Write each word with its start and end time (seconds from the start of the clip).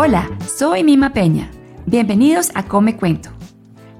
Hola, 0.00 0.30
soy 0.46 0.84
Mima 0.84 1.12
Peña. 1.12 1.50
Bienvenidos 1.84 2.52
a 2.54 2.62
Come 2.62 2.96
Cuento. 2.96 3.30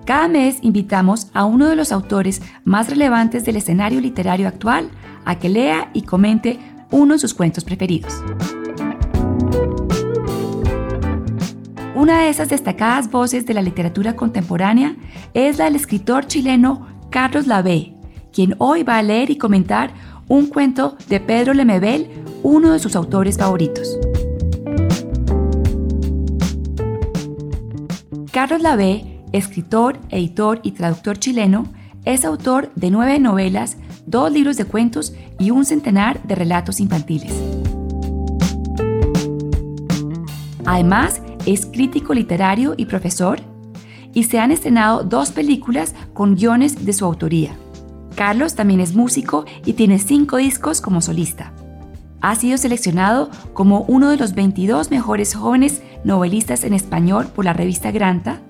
Cada 0.07 0.29
mes 0.29 0.59
invitamos 0.63 1.27
a 1.35 1.45
uno 1.45 1.67
de 1.67 1.75
los 1.75 1.91
autores 1.91 2.41
más 2.63 2.89
relevantes 2.89 3.45
del 3.45 3.57
escenario 3.57 4.01
literario 4.01 4.47
actual 4.47 4.91
a 5.25 5.41
que 5.41 5.49
lea 5.49 5.91
y 5.95 6.03
comente 6.03 6.61
uno 6.93 7.15
de 7.15 7.19
sus 7.19 7.35
cuentos 7.35 7.65
preferidos. 7.65 8.15
Una 11.97 12.21
de 12.21 12.29
esas 12.29 12.49
destacadas 12.49 13.11
voces 13.11 13.45
de 13.45 13.55
la 13.55 13.63
literatura 13.63 14.15
contemporánea 14.15 14.95
es 15.35 15.59
la 15.59 15.65
del 15.65 15.75
escritor 15.75 16.29
chileno 16.29 16.87
Carlos 17.11 17.49
Lavé, 17.49 17.93
quien 18.33 18.55
hoy 18.59 18.85
va 18.85 18.99
a 18.99 19.03
leer 19.03 19.31
y 19.31 19.37
comentar 19.37 19.91
un 20.29 20.47
cuento 20.47 20.97
de 21.09 21.19
Pedro 21.19 21.55
Lemebel, 21.55 22.09
uno 22.45 22.71
de 22.71 22.79
sus 22.79 22.95
autores 22.95 23.37
favoritos. 23.37 23.99
Carlos 28.39 28.63
Lavé, 28.63 29.21
escritor, 29.33 29.99
editor 30.11 30.61
y 30.63 30.71
traductor 30.71 31.19
chileno, 31.19 31.65
es 32.05 32.25
autor 32.25 32.71
de 32.77 32.93
nueve 32.93 33.19
novelas, 33.19 33.79
dos 34.07 34.31
libros 34.31 34.57
de 34.57 34.65
cuentos 34.65 35.13
y 35.41 35.51
un 35.51 35.65
centenar 35.65 36.23
de 36.23 36.37
relatos 36.37 36.79
infantiles. 36.79 37.33
Además, 40.65 41.21
es 41.47 41.67
crítico 41.67 42.15
literario 42.15 42.75
y 42.77 42.87
profesor, 42.87 43.41
y 44.15 44.23
se 44.23 44.39
han 44.39 44.53
estrenado 44.53 45.03
dos 45.03 45.33
películas 45.33 45.97
con 46.15 46.37
guiones 46.37 46.87
de 46.87 46.93
su 46.93 47.07
autoría. 47.07 47.57
Carlos 48.15 48.55
también 48.55 48.79
es 48.79 48.95
músico 48.95 49.47
y 49.65 49.73
tiene 49.73 49.99
cinco 49.99 50.37
discos 50.37 50.81
como 50.81 51.01
solista. 51.01 51.53
Ha 52.21 52.35
sido 52.35 52.59
seleccionado 52.59 53.31
como 53.53 53.83
uno 53.83 54.11
de 54.11 54.17
los 54.17 54.35
22 54.35 54.91
mejores 54.91 55.35
jóvenes 55.35 55.83
novelistas 56.03 56.65
en 56.65 56.75
español 56.75 57.29
por 57.29 57.45
la 57.45 57.53
revista 57.53 57.91
Granta 57.93 58.41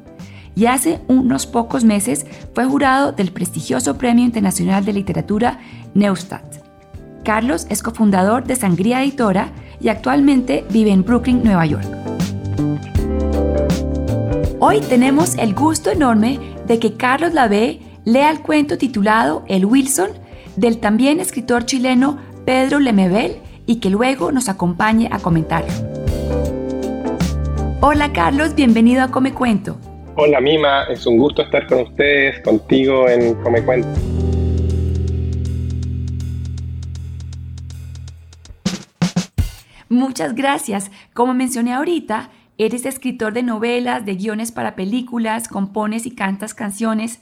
y 0.56 0.66
hace 0.66 1.00
unos 1.06 1.46
pocos 1.46 1.84
meses 1.84 2.26
fue 2.54 2.64
jurado 2.64 3.12
del 3.12 3.30
prestigioso 3.30 3.98
Premio 3.98 4.24
Internacional 4.24 4.84
de 4.84 4.94
Literatura 4.94 5.60
Neustadt. 5.94 6.64
Carlos 7.24 7.66
es 7.68 7.82
cofundador 7.82 8.44
de 8.44 8.56
Sangría 8.56 9.02
Editora 9.02 9.52
y 9.80 9.88
actualmente 9.88 10.64
vive 10.70 10.90
en 10.90 11.04
Brooklyn, 11.04 11.42
Nueva 11.44 11.66
York. 11.66 11.86
Hoy 14.60 14.80
tenemos 14.80 15.36
el 15.36 15.54
gusto 15.54 15.90
enorme 15.90 16.40
de 16.66 16.78
que 16.78 16.94
Carlos 16.94 17.34
Lavé 17.34 17.80
lea 18.04 18.30
el 18.30 18.40
cuento 18.40 18.78
titulado 18.78 19.44
El 19.46 19.66
Wilson 19.66 20.10
del 20.56 20.78
también 20.78 21.20
escritor 21.20 21.66
chileno 21.66 22.18
Pedro 22.44 22.80
Lemebel 22.80 23.36
y 23.68 23.80
que 23.80 23.90
luego 23.90 24.32
nos 24.32 24.48
acompañe 24.48 25.10
a 25.12 25.18
comentarlo. 25.18 25.70
Hola 27.82 28.12
Carlos, 28.14 28.54
bienvenido 28.54 29.02
a 29.02 29.10
Come 29.10 29.34
Cuento. 29.34 29.78
Hola 30.16 30.40
Mima, 30.40 30.84
es 30.84 31.06
un 31.06 31.18
gusto 31.18 31.42
estar 31.42 31.66
con 31.66 31.82
ustedes, 31.82 32.40
contigo 32.40 33.08
en 33.10 33.34
Come 33.34 33.62
Cuento. 33.62 33.88
Muchas 39.90 40.34
gracias. 40.34 40.90
Como 41.12 41.34
mencioné 41.34 41.74
ahorita, 41.74 42.30
eres 42.56 42.86
escritor 42.86 43.34
de 43.34 43.42
novelas, 43.42 44.06
de 44.06 44.14
guiones 44.14 44.50
para 44.50 44.76
películas, 44.76 45.46
compones 45.46 46.06
y 46.06 46.14
cantas 46.14 46.54
canciones. 46.54 47.20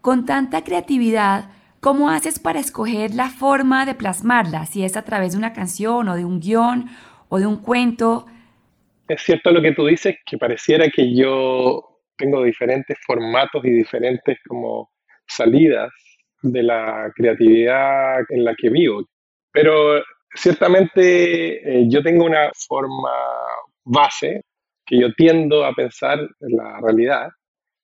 Con 0.00 0.26
tanta 0.26 0.64
creatividad, 0.64 1.50
¿cómo 1.86 2.10
haces 2.10 2.40
para 2.40 2.58
escoger 2.58 3.14
la 3.14 3.30
forma 3.30 3.86
de 3.86 3.94
plasmarla? 3.94 4.66
Si 4.66 4.82
es 4.82 4.96
a 4.96 5.04
través 5.04 5.30
de 5.30 5.38
una 5.38 5.52
canción 5.52 6.08
o 6.08 6.16
de 6.16 6.24
un 6.24 6.40
guion 6.40 6.86
o 7.28 7.38
de 7.38 7.46
un 7.46 7.62
cuento. 7.62 8.26
Es 9.06 9.22
cierto 9.22 9.52
lo 9.52 9.62
que 9.62 9.70
tú 9.70 9.86
dices, 9.86 10.16
que 10.26 10.36
pareciera 10.36 10.90
que 10.90 11.14
yo 11.14 12.00
tengo 12.16 12.42
diferentes 12.42 12.98
formatos 13.06 13.64
y 13.64 13.70
diferentes 13.70 14.36
como 14.48 14.90
salidas 15.28 15.92
de 16.42 16.64
la 16.64 17.12
creatividad 17.14 18.18
en 18.30 18.42
la 18.42 18.56
que 18.56 18.68
vivo. 18.68 19.04
Pero 19.52 20.02
ciertamente 20.34 21.02
eh, 21.82 21.84
yo 21.88 22.02
tengo 22.02 22.24
una 22.24 22.50
forma 22.68 23.12
base 23.84 24.42
que 24.84 24.98
yo 24.98 25.14
tiendo 25.14 25.64
a 25.64 25.72
pensar 25.72 26.18
en 26.18 26.56
la 26.56 26.80
realidad, 26.80 27.28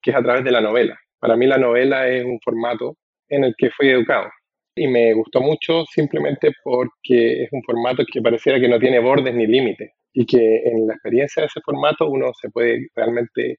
que 0.03 0.11
es 0.11 0.17
a 0.17 0.23
través 0.25 0.43
de 0.43 0.51
la 0.51 0.61
novela. 0.61 0.99
Para 1.21 1.37
mí 1.37 1.47
la 1.47 1.59
novela 1.59 2.09
es 2.09 2.25
un 2.25 2.41
formato 2.41 2.97
en 3.33 3.45
el 3.45 3.55
que 3.57 3.71
fui 3.71 3.89
educado 3.89 4.31
y 4.75 4.89
me 4.89 5.13
gustó 5.13 5.41
mucho 5.41 5.85
simplemente 5.87 6.53
porque 6.63 7.45
es 7.45 7.49
un 7.53 7.63
formato 7.63 8.05
que 8.11 8.23
pareciera 8.23 8.61
que 8.61 8.69
no 8.69 8.79
tiene 8.79 8.99
bordes 9.01 9.35
ni 9.35 9.47
límites 9.47 9.93
y 10.15 10.27
que 10.27 10.63
en 10.65 10.87
la 10.87 10.95
experiencia 10.95 11.43
de 11.43 11.47
ese 11.47 11.61
formato 11.61 12.09
uno 12.09 12.33
se 12.41 12.51
puede 12.51 12.89
realmente 12.95 13.59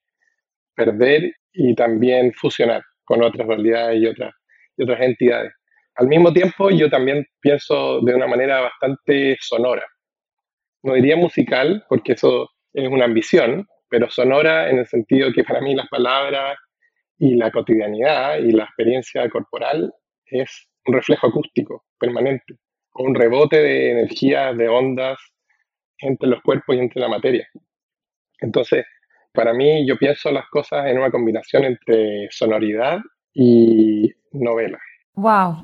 perder 0.75 1.33
y 1.51 1.75
también 1.75 2.33
fusionar 2.33 2.83
con 3.03 3.23
otras 3.23 3.47
realidades 3.47 4.01
y 4.01 4.07
otras, 4.07 4.33
y 4.77 4.83
otras 4.83 5.01
entidades. 5.01 5.53
Al 5.95 6.07
mismo 6.07 6.33
tiempo, 6.33 6.71
yo 6.71 6.89
también 6.89 7.25
pienso 7.39 8.01
de 8.01 8.15
una 8.15 8.25
manera 8.25 8.61
bastante 8.61 9.37
sonora. 9.39 9.85
No 10.83 10.93
diría 10.95 11.15
musical, 11.15 11.85
porque 11.87 12.13
eso 12.13 12.49
es 12.73 12.87
una 12.87 13.05
ambición, 13.05 13.67
pero 13.89 14.09
sonora 14.09 14.69
en 14.69 14.79
el 14.79 14.87
sentido 14.87 15.31
que 15.31 15.43
para 15.43 15.61
mí 15.61 15.75
las 15.75 15.87
palabras 15.89 16.57
y 17.23 17.35
la 17.35 17.51
cotidianidad 17.51 18.37
y 18.39 18.51
la 18.51 18.65
experiencia 18.65 19.29
corporal 19.29 19.93
es 20.25 20.67
un 20.85 20.95
reflejo 20.95 21.27
acústico 21.27 21.85
permanente, 21.97 22.55
un 22.95 23.15
rebote 23.15 23.61
de 23.61 23.91
energías, 23.91 24.57
de 24.57 24.67
ondas 24.67 25.17
entre 25.99 26.27
los 26.27 26.41
cuerpos 26.41 26.75
y 26.75 26.79
entre 26.79 26.99
la 26.99 27.07
materia. 27.07 27.47
Entonces, 28.41 28.85
para 29.31 29.53
mí 29.53 29.87
yo 29.87 29.97
pienso 29.97 30.31
las 30.31 30.49
cosas 30.49 30.85
en 30.87 30.97
una 30.97 31.11
combinación 31.11 31.63
entre 31.63 32.27
sonoridad 32.29 32.99
y 33.33 34.11
novela. 34.33 34.79
¡Wow! 35.13 35.63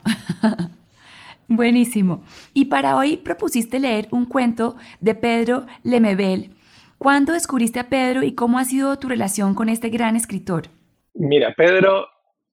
Buenísimo. 1.49 2.23
Y 2.53 2.65
para 2.65 2.95
hoy 2.95 3.17
propusiste 3.17 3.81
leer 3.81 4.07
un 4.11 4.25
cuento 4.25 4.77
de 5.01 5.13
Pedro 5.13 5.65
Lemebel. 5.83 6.51
¿Cuándo 6.97 7.33
descubriste 7.33 7.81
a 7.81 7.89
Pedro 7.89 8.23
y 8.23 8.33
cómo 8.33 8.59
ha 8.59 8.63
sido 8.63 8.97
tu 8.97 9.09
relación 9.09 9.55
con 9.55 9.67
este 9.67 9.89
gran 9.89 10.15
escritor? 10.15 10.69
Mira, 11.19 11.53
Pedro, 11.53 12.07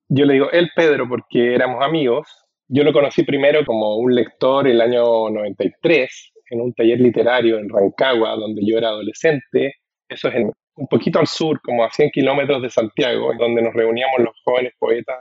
yo 0.09 0.25
le 0.25 0.35
digo 0.35 0.51
el 0.51 0.71
Pedro 0.75 1.09
porque 1.09 1.55
éramos 1.55 1.85
amigos. 1.85 2.27
Yo 2.67 2.83
lo 2.83 2.93
conocí 2.93 3.23
primero 3.23 3.65
como 3.65 3.97
un 3.97 4.13
lector 4.13 4.67
el 4.67 4.81
año 4.81 5.31
93 5.31 6.33
en 6.51 6.61
un 6.61 6.75
taller 6.75 7.01
literario 7.01 7.59
en 7.59 7.69
Rancagua, 7.69 8.35
donde 8.35 8.63
yo 8.67 8.77
era 8.77 8.89
adolescente. 8.89 9.75
Eso 10.09 10.29
es 10.29 10.47
un 10.75 10.89
poquito 10.89 11.21
al 11.21 11.29
sur, 11.29 11.61
como 11.63 11.85
a 11.85 11.91
100 11.91 12.11
kilómetros 12.11 12.61
de 12.61 12.71
Santiago, 12.71 13.33
donde 13.39 13.63
nos 13.63 13.73
reuníamos 13.73 14.19
los 14.19 14.35
jóvenes 14.45 14.73
poetas. 14.81 15.17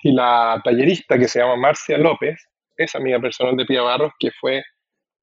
Y 0.00 0.12
la 0.12 0.60
tallerista 0.62 1.16
que 1.16 1.26
se 1.26 1.38
llama 1.38 1.56
Marcia 1.56 1.96
López 1.96 2.36
es 2.76 2.94
amiga 2.94 3.18
personal 3.18 3.56
de 3.56 3.64
Pía 3.64 3.80
Barros, 3.80 4.12
que 4.18 4.30
fue 4.38 4.62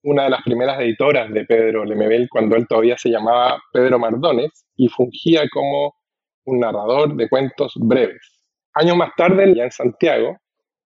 una 0.01 0.23
de 0.23 0.31
las 0.31 0.41
primeras 0.41 0.79
editoras 0.79 1.31
de 1.31 1.45
Pedro 1.45 1.85
Lemebel 1.85 2.27
cuando 2.27 2.55
él 2.55 2.65
todavía 2.67 2.97
se 2.97 3.09
llamaba 3.11 3.61
Pedro 3.71 3.99
Mardones 3.99 4.65
y 4.75 4.87
fungía 4.87 5.43
como 5.53 5.93
un 6.45 6.59
narrador 6.59 7.15
de 7.15 7.29
cuentos 7.29 7.73
breves. 7.75 8.43
Años 8.73 8.95
más 8.97 9.11
tarde, 9.15 9.53
ya 9.55 9.63
en 9.63 9.71
Santiago, 9.71 10.37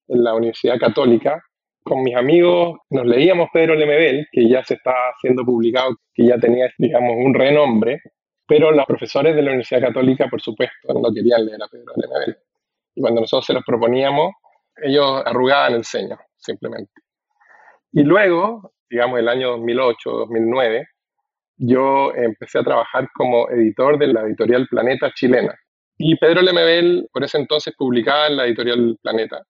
en 0.08 0.24
la 0.24 0.34
Universidad 0.34 0.80
Católica, 0.80 1.42
con 1.84 2.02
mis 2.02 2.16
amigos 2.16 2.80
nos 2.90 3.06
leíamos 3.06 3.50
Pedro 3.54 3.76
Lemebel, 3.76 4.28
que 4.32 4.50
ya 4.50 4.64
se 4.64 4.74
estaba 4.74 5.10
haciendo 5.16 5.46
publicado, 5.46 5.96
que 6.14 6.26
ya 6.26 6.38
tenía, 6.40 6.68
digamos, 6.80 7.14
un 7.18 7.34
renombre, 7.34 8.02
pero 8.48 8.72
los 8.72 8.86
profesores 8.86 9.36
de 9.36 9.42
la 9.44 9.50
Universidad 9.50 9.82
Católica, 9.82 10.28
por 10.28 10.42
supuesto, 10.42 10.94
no 10.94 11.14
querían 11.14 11.46
leer 11.46 11.62
a 11.62 11.68
Pedro 11.68 11.94
Lemebel. 11.96 12.38
Y 12.96 13.02
cuando 13.02 13.22
nosotros 13.22 13.46
se 13.46 13.54
los 13.54 13.64
proponíamos, 13.64 14.34
ellos 14.82 15.22
arrugaban 15.26 15.74
el 15.74 15.86
ceño, 15.86 16.18
simplemente. 16.38 16.92
Y 17.92 18.04
luego, 18.04 18.74
digamos, 18.90 19.20
el 19.20 19.30
año 19.30 19.52
2008, 19.52 20.10
2009, 20.10 20.88
yo 21.58 22.14
empecé 22.16 22.60
a 22.60 22.64
trabajar 22.64 23.10
como 23.14 23.50
editor 23.50 23.98
de 23.98 24.08
la 24.08 24.22
editorial 24.22 24.68
Planeta 24.68 25.12
chilena. 25.14 25.56
Y 25.98 26.16
Pedro 26.18 26.42
Lemebel, 26.42 27.08
por 27.12 27.24
ese 27.24 27.38
entonces, 27.38 27.74
publicaba 27.78 28.28
en 28.28 28.38
la 28.38 28.46
editorial 28.46 28.98
Planeta. 29.02 29.44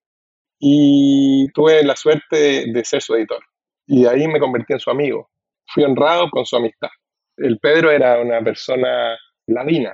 Y 0.60 1.48
tuve 1.54 1.84
la 1.84 1.96
suerte 1.96 2.66
de, 2.72 2.86
ser 2.86 3.02
su 3.02 3.16
editor. 3.16 3.44
Y 3.88 4.04
de 4.04 4.10
ahí 4.10 4.28
me 4.28 4.40
convertí 4.40 4.74
en 4.74 4.80
su 4.80 4.90
amigo. 4.90 5.30
Fui 5.68 5.84
honrado 5.84 6.30
con 6.30 6.46
su 6.46 6.56
amistad. 6.56 6.90
El 7.38 7.60
Pedro 7.60 7.92
era 7.92 8.20
una 8.20 8.42
persona 8.42 9.18
ladina, 9.48 9.94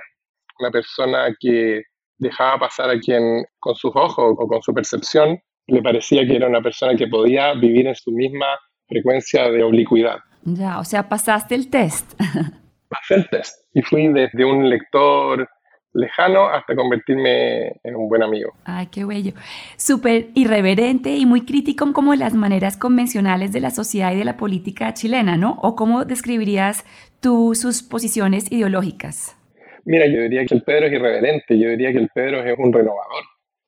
una 0.60 0.70
persona 0.70 1.34
que 1.40 1.82
dejaba 2.18 2.60
pasar 2.60 2.90
a 2.90 3.00
quien 3.00 3.44
con 3.58 3.74
sus 3.74 3.90
ojos 3.94 4.36
o 4.38 4.46
con 4.46 4.62
su 4.62 4.72
percepción 4.72 5.40
le 5.66 5.82
parecía 5.82 6.26
que 6.26 6.36
era 6.36 6.48
una 6.48 6.60
persona 6.60 6.96
que 6.96 7.08
podía 7.08 7.54
vivir 7.54 7.86
en 7.86 7.94
su 7.94 8.12
misma 8.12 8.46
frecuencia 8.86 9.50
de 9.50 9.62
oblicuidad. 9.62 10.18
Ya, 10.44 10.78
o 10.78 10.84
sea, 10.84 11.08
pasaste 11.08 11.54
el 11.54 11.70
test. 11.70 12.12
Pasé 12.88 13.14
el 13.14 13.28
test 13.28 13.66
y 13.72 13.82
fui 13.82 14.08
desde 14.08 14.44
un 14.44 14.68
lector 14.68 15.48
lejano 15.94 16.48
hasta 16.48 16.74
convertirme 16.74 17.68
en 17.82 17.96
un 17.96 18.08
buen 18.08 18.22
amigo. 18.22 18.52
Ay, 18.64 18.86
qué 18.86 19.04
bello. 19.04 19.32
Súper 19.76 20.28
irreverente 20.34 21.10
y 21.16 21.26
muy 21.26 21.44
crítico 21.44 21.92
como 21.92 22.14
las 22.14 22.34
maneras 22.34 22.76
convencionales 22.76 23.52
de 23.52 23.60
la 23.60 23.70
sociedad 23.70 24.12
y 24.12 24.16
de 24.16 24.24
la 24.24 24.36
política 24.36 24.94
chilena, 24.94 25.36
¿no? 25.36 25.58
¿O 25.62 25.74
cómo 25.76 26.04
describirías 26.04 26.84
tú 27.20 27.54
sus 27.54 27.82
posiciones 27.82 28.50
ideológicas? 28.50 29.36
Mira, 29.84 30.06
yo 30.06 30.22
diría 30.22 30.44
que 30.46 30.54
el 30.54 30.62
Pedro 30.62 30.86
es 30.86 30.92
irreverente, 30.92 31.58
yo 31.58 31.68
diría 31.70 31.92
que 31.92 31.98
el 31.98 32.08
Pedro 32.14 32.42
es 32.42 32.58
un 32.58 32.72
renovador. 32.72 33.24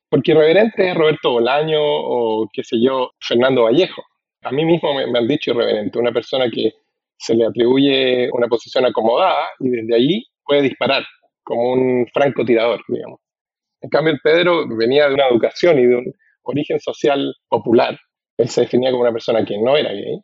Porque 0.08 0.32
irreverente 0.32 0.90
es 0.90 0.94
Roberto 0.94 1.32
Bolaño 1.32 1.80
o, 1.80 2.48
qué 2.52 2.62
sé 2.62 2.76
yo, 2.80 3.10
Fernando 3.20 3.64
Vallejo. 3.64 4.02
A 4.44 4.50
mí 4.52 4.64
mismo 4.64 4.94
me, 4.94 5.18
han 5.18 5.26
dicho 5.28 5.52
irreverente, 5.52 5.98
una 5.98 6.12
persona 6.12 6.50
que 6.50 6.74
se 7.16 7.34
le 7.34 7.46
atribuye 7.46 8.28
una 8.32 8.46
posición 8.46 8.84
acomodada 8.84 9.48
y 9.58 9.70
desde 9.70 9.94
allí 9.94 10.26
puede 10.44 10.62
disparar 10.62 11.04
como 11.42 11.72
un 11.72 12.06
francotirador, 12.12 12.82
digamos. 12.88 13.20
En 13.80 13.90
cambio, 13.90 14.12
el 14.14 14.20
Pedro 14.22 14.66
venía 14.68 15.08
de 15.08 15.14
una 15.14 15.28
educación 15.28 15.78
y 15.78 15.86
de 15.86 15.96
un 15.96 16.12
origen 16.42 16.80
social 16.80 17.34
popular. 17.48 17.98
Él 18.36 18.48
se 18.48 18.62
definía 18.62 18.90
como 18.90 19.02
una 19.02 19.12
persona 19.12 19.44
que 19.44 19.58
no 19.58 19.76
era 19.76 19.92
gay, 19.92 20.20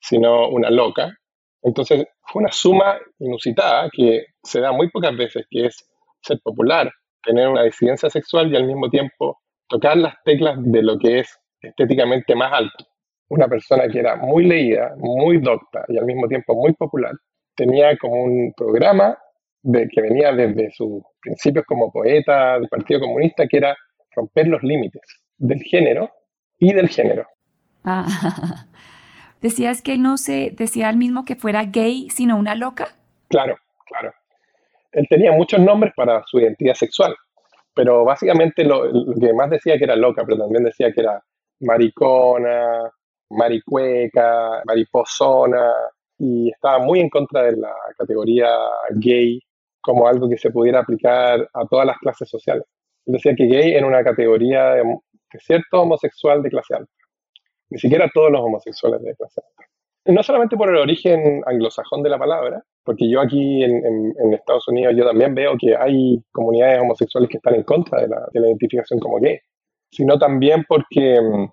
sino 0.00 0.48
una 0.48 0.70
loca. 0.70 1.14
Entonces, 1.62 2.04
fue 2.22 2.42
una 2.42 2.52
suma 2.52 2.98
inusitada 3.18 3.88
que 3.92 4.26
se 4.42 4.60
da 4.60 4.72
muy 4.72 4.90
pocas 4.90 5.16
veces, 5.16 5.46
que 5.50 5.66
es 5.66 5.88
ser 6.22 6.38
popular, 6.42 6.90
tener 7.22 7.48
una 7.48 7.64
disidencia 7.64 8.08
sexual 8.10 8.52
y 8.52 8.56
al 8.56 8.64
mismo 8.64 8.88
tiempo 8.88 9.40
tocar 9.68 9.96
las 9.96 10.14
teclas 10.24 10.56
de 10.60 10.82
lo 10.82 10.98
que 10.98 11.20
es 11.20 11.38
estéticamente 11.60 12.34
más 12.34 12.52
alto. 12.52 12.87
Una 13.28 13.46
persona 13.46 13.88
que 13.88 13.98
era 13.98 14.16
muy 14.16 14.44
leída, 14.44 14.94
muy 14.96 15.38
docta 15.38 15.84
y 15.88 15.98
al 15.98 16.04
mismo 16.04 16.26
tiempo 16.28 16.54
muy 16.54 16.72
popular, 16.72 17.12
tenía 17.54 17.96
como 17.98 18.22
un 18.22 18.52
programa 18.56 19.18
de, 19.62 19.88
que 19.88 20.00
venía 20.00 20.32
desde 20.32 20.70
sus 20.70 21.02
principios 21.20 21.64
como 21.66 21.92
poeta 21.92 22.58
del 22.58 22.68
Partido 22.68 23.00
Comunista, 23.00 23.46
que 23.46 23.58
era 23.58 23.76
romper 24.14 24.48
los 24.48 24.62
límites 24.62 25.02
del 25.36 25.60
género 25.62 26.10
y 26.58 26.72
del 26.72 26.88
género. 26.88 27.26
Ah, 27.84 28.06
¿Decías 29.40 29.82
que 29.82 29.98
no 29.98 30.16
se 30.16 30.52
decía 30.56 30.88
al 30.88 30.96
mismo 30.96 31.24
que 31.24 31.36
fuera 31.36 31.64
gay, 31.64 32.08
sino 32.10 32.36
una 32.36 32.54
loca? 32.54 32.88
Claro, 33.28 33.56
claro. 33.86 34.12
Él 34.92 35.06
tenía 35.08 35.32
muchos 35.32 35.60
nombres 35.60 35.92
para 35.94 36.22
su 36.26 36.40
identidad 36.40 36.74
sexual, 36.74 37.14
pero 37.74 38.04
básicamente 38.04 38.64
lo, 38.64 38.84
lo 38.86 39.14
que 39.14 39.32
más 39.32 39.50
decía 39.50 39.78
que 39.78 39.84
era 39.84 39.94
loca, 39.96 40.24
pero 40.24 40.38
también 40.38 40.64
decía 40.64 40.90
que 40.92 41.02
era 41.02 41.22
maricona, 41.60 42.90
maricueca, 43.30 44.62
mariposona, 44.64 45.72
y 46.18 46.50
estaba 46.50 46.80
muy 46.80 47.00
en 47.00 47.08
contra 47.08 47.44
de 47.44 47.56
la 47.56 47.72
categoría 47.96 48.48
gay 48.90 49.40
como 49.80 50.06
algo 50.06 50.28
que 50.28 50.36
se 50.36 50.50
pudiera 50.50 50.80
aplicar 50.80 51.48
a 51.54 51.66
todas 51.66 51.86
las 51.86 51.98
clases 51.98 52.28
sociales. 52.28 52.64
Decía 53.06 53.34
que 53.34 53.46
gay 53.46 53.72
era 53.72 53.86
una 53.86 54.04
categoría 54.04 54.74
de, 54.74 54.82
cierto 55.38 55.82
homosexual 55.82 56.42
de 56.42 56.50
clase 56.50 56.74
alta, 56.74 56.92
ni 57.70 57.78
siquiera 57.78 58.10
todos 58.12 58.30
los 58.30 58.40
homosexuales 58.40 59.00
de 59.02 59.14
clase 59.14 59.40
alta. 59.40 59.70
No 60.06 60.22
solamente 60.22 60.56
por 60.56 60.70
el 60.70 60.76
origen 60.76 61.42
anglosajón 61.46 62.02
de 62.02 62.10
la 62.10 62.18
palabra, 62.18 62.62
porque 62.82 63.08
yo 63.08 63.20
aquí 63.20 63.62
en, 63.62 64.32
Estados 64.32 64.66
Unidos 64.68 64.94
yo 64.96 65.06
también 65.06 65.34
veo 65.34 65.56
que 65.58 65.76
hay 65.76 66.22
comunidades 66.32 66.80
homosexuales 66.80 67.28
que 67.28 67.36
están 67.36 67.54
en 67.54 67.62
contra 67.62 68.00
de 68.02 68.08
la, 68.08 68.26
identificación 68.32 68.98
como 68.98 69.20
gay, 69.20 69.38
sino 69.90 70.18
también 70.18 70.64
porque 70.66 71.20
mm, 71.20 71.46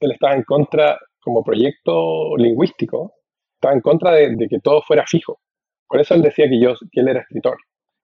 él 0.00 0.12
estaba 0.12 0.34
en 0.34 0.42
contra, 0.42 0.98
como 1.20 1.42
proyecto 1.42 2.36
lingüístico, 2.36 3.14
estaba 3.54 3.74
en 3.74 3.80
contra 3.80 4.12
de, 4.12 4.36
de 4.36 4.48
que 4.48 4.60
todo 4.60 4.82
fuera 4.82 5.04
fijo. 5.06 5.38
Por 5.88 6.00
eso 6.00 6.14
él 6.14 6.22
decía 6.22 6.48
que, 6.48 6.60
yo, 6.60 6.74
que 6.90 7.00
él 7.00 7.08
era 7.08 7.20
escritor. 7.20 7.56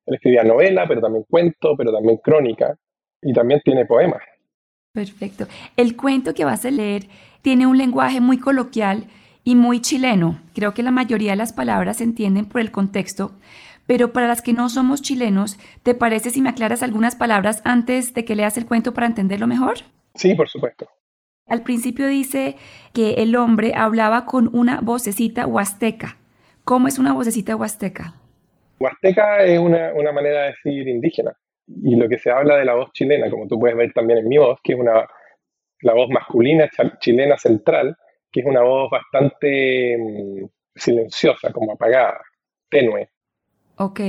Él 0.06 0.14
escribía 0.14 0.42
novela, 0.42 0.86
pero 0.88 1.00
también 1.00 1.24
cuento, 1.28 1.76
pero 1.76 1.92
también 1.92 2.18
crónica, 2.18 2.76
y 3.22 3.32
también 3.32 3.60
tiene 3.64 3.86
poemas. 3.86 4.22
Perfecto. 4.92 5.46
El 5.76 5.96
cuento 5.96 6.34
que 6.34 6.44
vas 6.44 6.64
a 6.64 6.70
leer 6.70 7.06
tiene 7.40 7.66
un 7.66 7.78
lenguaje 7.78 8.20
muy 8.20 8.38
coloquial 8.38 9.06
y 9.44 9.54
muy 9.54 9.80
chileno. 9.80 10.40
Creo 10.54 10.74
que 10.74 10.82
la 10.82 10.90
mayoría 10.90 11.32
de 11.32 11.36
las 11.36 11.52
palabras 11.52 11.98
se 11.98 12.04
entienden 12.04 12.46
por 12.46 12.60
el 12.60 12.70
contexto, 12.70 13.32
pero 13.86 14.12
para 14.12 14.28
las 14.28 14.42
que 14.42 14.52
no 14.52 14.68
somos 14.68 15.02
chilenos, 15.02 15.58
¿te 15.82 15.94
parece 15.94 16.30
si 16.30 16.40
me 16.42 16.50
aclaras 16.50 16.82
algunas 16.82 17.16
palabras 17.16 17.62
antes 17.64 18.14
de 18.14 18.24
que 18.24 18.36
leas 18.36 18.56
el 18.56 18.66
cuento 18.66 18.92
para 18.94 19.06
entenderlo 19.06 19.46
mejor? 19.46 19.78
Sí, 20.14 20.34
por 20.34 20.48
supuesto. 20.48 20.88
Al 21.46 21.62
principio 21.62 22.06
dice 22.06 22.56
que 22.92 23.14
el 23.14 23.36
hombre 23.36 23.72
hablaba 23.74 24.26
con 24.26 24.50
una 24.54 24.80
vocecita 24.80 25.46
huasteca. 25.46 26.16
¿Cómo 26.64 26.88
es 26.88 26.98
una 26.98 27.12
vocecita 27.12 27.56
huasteca? 27.56 28.14
Huasteca 28.78 29.42
es 29.44 29.58
una, 29.58 30.12
manera 30.12 30.42
de 30.42 30.46
decir 30.48 30.88
indígena. 30.88 31.32
Y 31.66 31.96
lo 31.96 32.08
que 32.08 32.18
se 32.18 32.30
habla 32.30 32.56
de 32.56 32.64
la 32.64 32.74
voz 32.74 32.92
chilena, 32.92 33.30
como 33.30 33.46
tú 33.46 33.58
puedes 33.58 33.76
ver 33.76 33.92
también 33.92 34.20
en 34.20 34.28
mi 34.28 34.38
voz, 34.38 34.58
que 34.62 34.72
es 34.72 34.78
una, 34.78 35.06
la 35.80 35.94
voz 35.94 36.08
masculina 36.10 36.68
chilena 37.00 37.36
central, 37.38 37.96
que 38.30 38.40
es 38.40 38.46
una 38.46 38.62
voz 38.62 38.90
bastante 38.90 39.96
mm, 39.98 40.46
silenciosa, 40.74 41.52
como 41.52 41.72
apagada, 41.72 42.20
tenue. 42.68 43.10
Ok. 43.76 44.00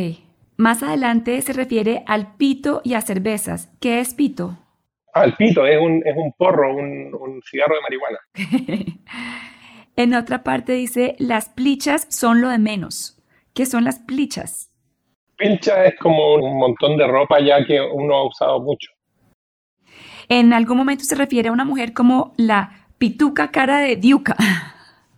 Más 0.58 0.84
adelante 0.84 1.42
se 1.42 1.54
refiere 1.54 2.04
al 2.06 2.36
pito 2.36 2.82
y 2.84 2.94
a 2.94 3.02
cervezas. 3.02 3.72
¿Qué 3.80 4.00
es 4.00 4.14
pito? 4.14 4.58
Ah, 5.14 5.26
el 5.26 5.34
pito 5.36 5.66
es 5.66 5.80
un, 5.80 6.02
es 6.06 6.16
un 6.16 6.34
porro, 6.34 6.76
un, 6.76 7.14
un 7.14 7.42
cigarro 7.44 7.76
de 7.76 7.82
marihuana. 7.82 8.20
En 9.96 10.16
otra 10.16 10.44
parte 10.44 10.74
dice, 10.74 11.16
las 11.20 11.50
plichas 11.50 12.08
son 12.10 12.42
lo 12.42 12.50
de 12.50 12.58
menos. 12.58 13.22
¿Qué 13.54 13.68
son 13.68 13.84
las 13.84 14.00
plichas? 14.00 14.72
Pilcha 15.38 15.86
es 15.86 15.96
como 16.00 16.36
un 16.36 16.58
montón 16.58 16.98
de 16.98 17.06
ropa 17.08 17.40
ya 17.40 17.64
que 17.64 17.80
uno 17.80 18.16
ha 18.16 18.28
usado 18.28 18.60
mucho. 18.60 18.90
En 20.30 20.54
algún 20.54 20.78
momento 20.78 21.04
se 21.04 21.16
refiere 21.16 21.50
a 21.50 21.52
una 21.52 21.66
mujer 21.66 21.94
como 21.94 22.34
la 22.38 22.88
pituca 22.98 23.52
cara 23.52 23.80
de 23.80 23.98
diuca. 23.98 24.36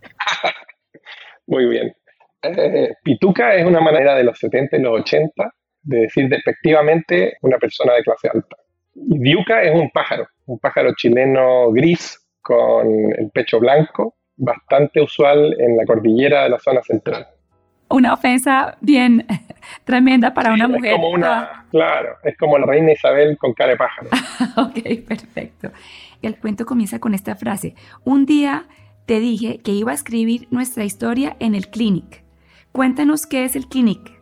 Muy 1.46 1.66
bien. 1.66 1.94
Eh, 2.42 2.92
pituca 3.02 3.54
es 3.54 3.64
una 3.64 3.80
manera 3.80 4.14
de 4.14 4.24
los 4.24 4.38
70 4.38 4.76
y 4.76 4.82
los 4.82 5.00
80 5.00 5.54
de 5.84 6.00
decir 6.00 6.28
despectivamente 6.28 7.38
una 7.40 7.56
persona 7.58 7.94
de 7.94 8.02
clase 8.02 8.28
alta. 8.28 8.56
Diuca 8.98 9.62
es 9.62 9.74
un 9.74 9.90
pájaro, 9.90 10.26
un 10.46 10.58
pájaro 10.58 10.94
chileno 10.96 11.70
gris 11.70 12.18
con 12.40 12.88
el 13.18 13.30
pecho 13.30 13.60
blanco 13.60 14.16
bastante 14.36 15.02
usual 15.02 15.54
en 15.58 15.76
la 15.76 15.84
cordillera 15.84 16.44
de 16.44 16.50
la 16.50 16.58
zona 16.58 16.82
central. 16.82 17.26
Una 17.88 18.14
ofensa 18.14 18.76
bien 18.80 19.26
tremenda 19.84 20.34
para 20.34 20.52
una 20.52 20.66
mujer. 20.66 20.92
Como 20.92 21.10
una, 21.10 21.66
claro, 21.70 22.16
es 22.24 22.36
como 22.36 22.58
la 22.58 22.66
reina 22.66 22.92
Isabel 22.92 23.36
con 23.38 23.52
cara 23.52 23.70
de 23.70 23.76
pájaro. 23.76 24.08
ok, 24.56 25.06
perfecto. 25.06 25.70
El 26.22 26.38
cuento 26.38 26.66
comienza 26.66 26.98
con 26.98 27.14
esta 27.14 27.36
frase. 27.36 27.74
Un 28.04 28.26
día 28.26 28.64
te 29.06 29.20
dije 29.20 29.58
que 29.58 29.72
iba 29.72 29.92
a 29.92 29.94
escribir 29.94 30.48
nuestra 30.50 30.84
historia 30.84 31.36
en 31.38 31.54
el 31.54 31.68
Clinic. 31.68 32.24
Cuéntanos 32.72 33.26
qué 33.26 33.44
es 33.44 33.54
el 33.56 33.68
Clinic. 33.68 34.20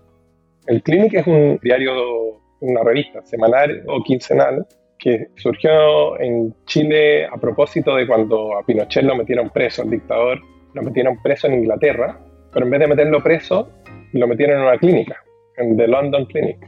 El 0.67 0.83
Clinic 0.83 1.15
es 1.15 1.27
un 1.27 1.59
diario, 1.63 2.43
una 2.71 2.83
revista 2.83 3.25
semanal 3.25 3.83
o 3.87 4.03
quincenal 4.03 4.67
que 4.99 5.29
surgió 5.37 6.19
en 6.21 6.55
Chile 6.67 7.27
a 7.27 7.37
propósito 7.37 7.97
de 7.97 8.07
cuando 8.07 8.57
a 8.57 8.65
Pinochet 8.65 9.05
lo 9.05 9.17
metieron 9.17 9.51
preso, 9.51 9.83
el 9.83 9.91
dictador 9.91 10.41
lo 10.73 10.83
metieron 10.83 11.21
preso 11.23 11.47
en 11.47 11.55
Inglaterra, 11.55 12.19
pero 12.53 12.65
en 12.67 12.71
vez 12.71 12.81
de 12.81 12.87
meterlo 12.89 13.23
preso, 13.23 13.69
lo 14.13 14.27
metieron 14.27 14.57
en 14.57 14.63
una 14.63 14.79
clínica, 14.79 15.23
en 15.57 15.77
The 15.77 15.89
London 15.89 16.25
Clinic. 16.27 16.59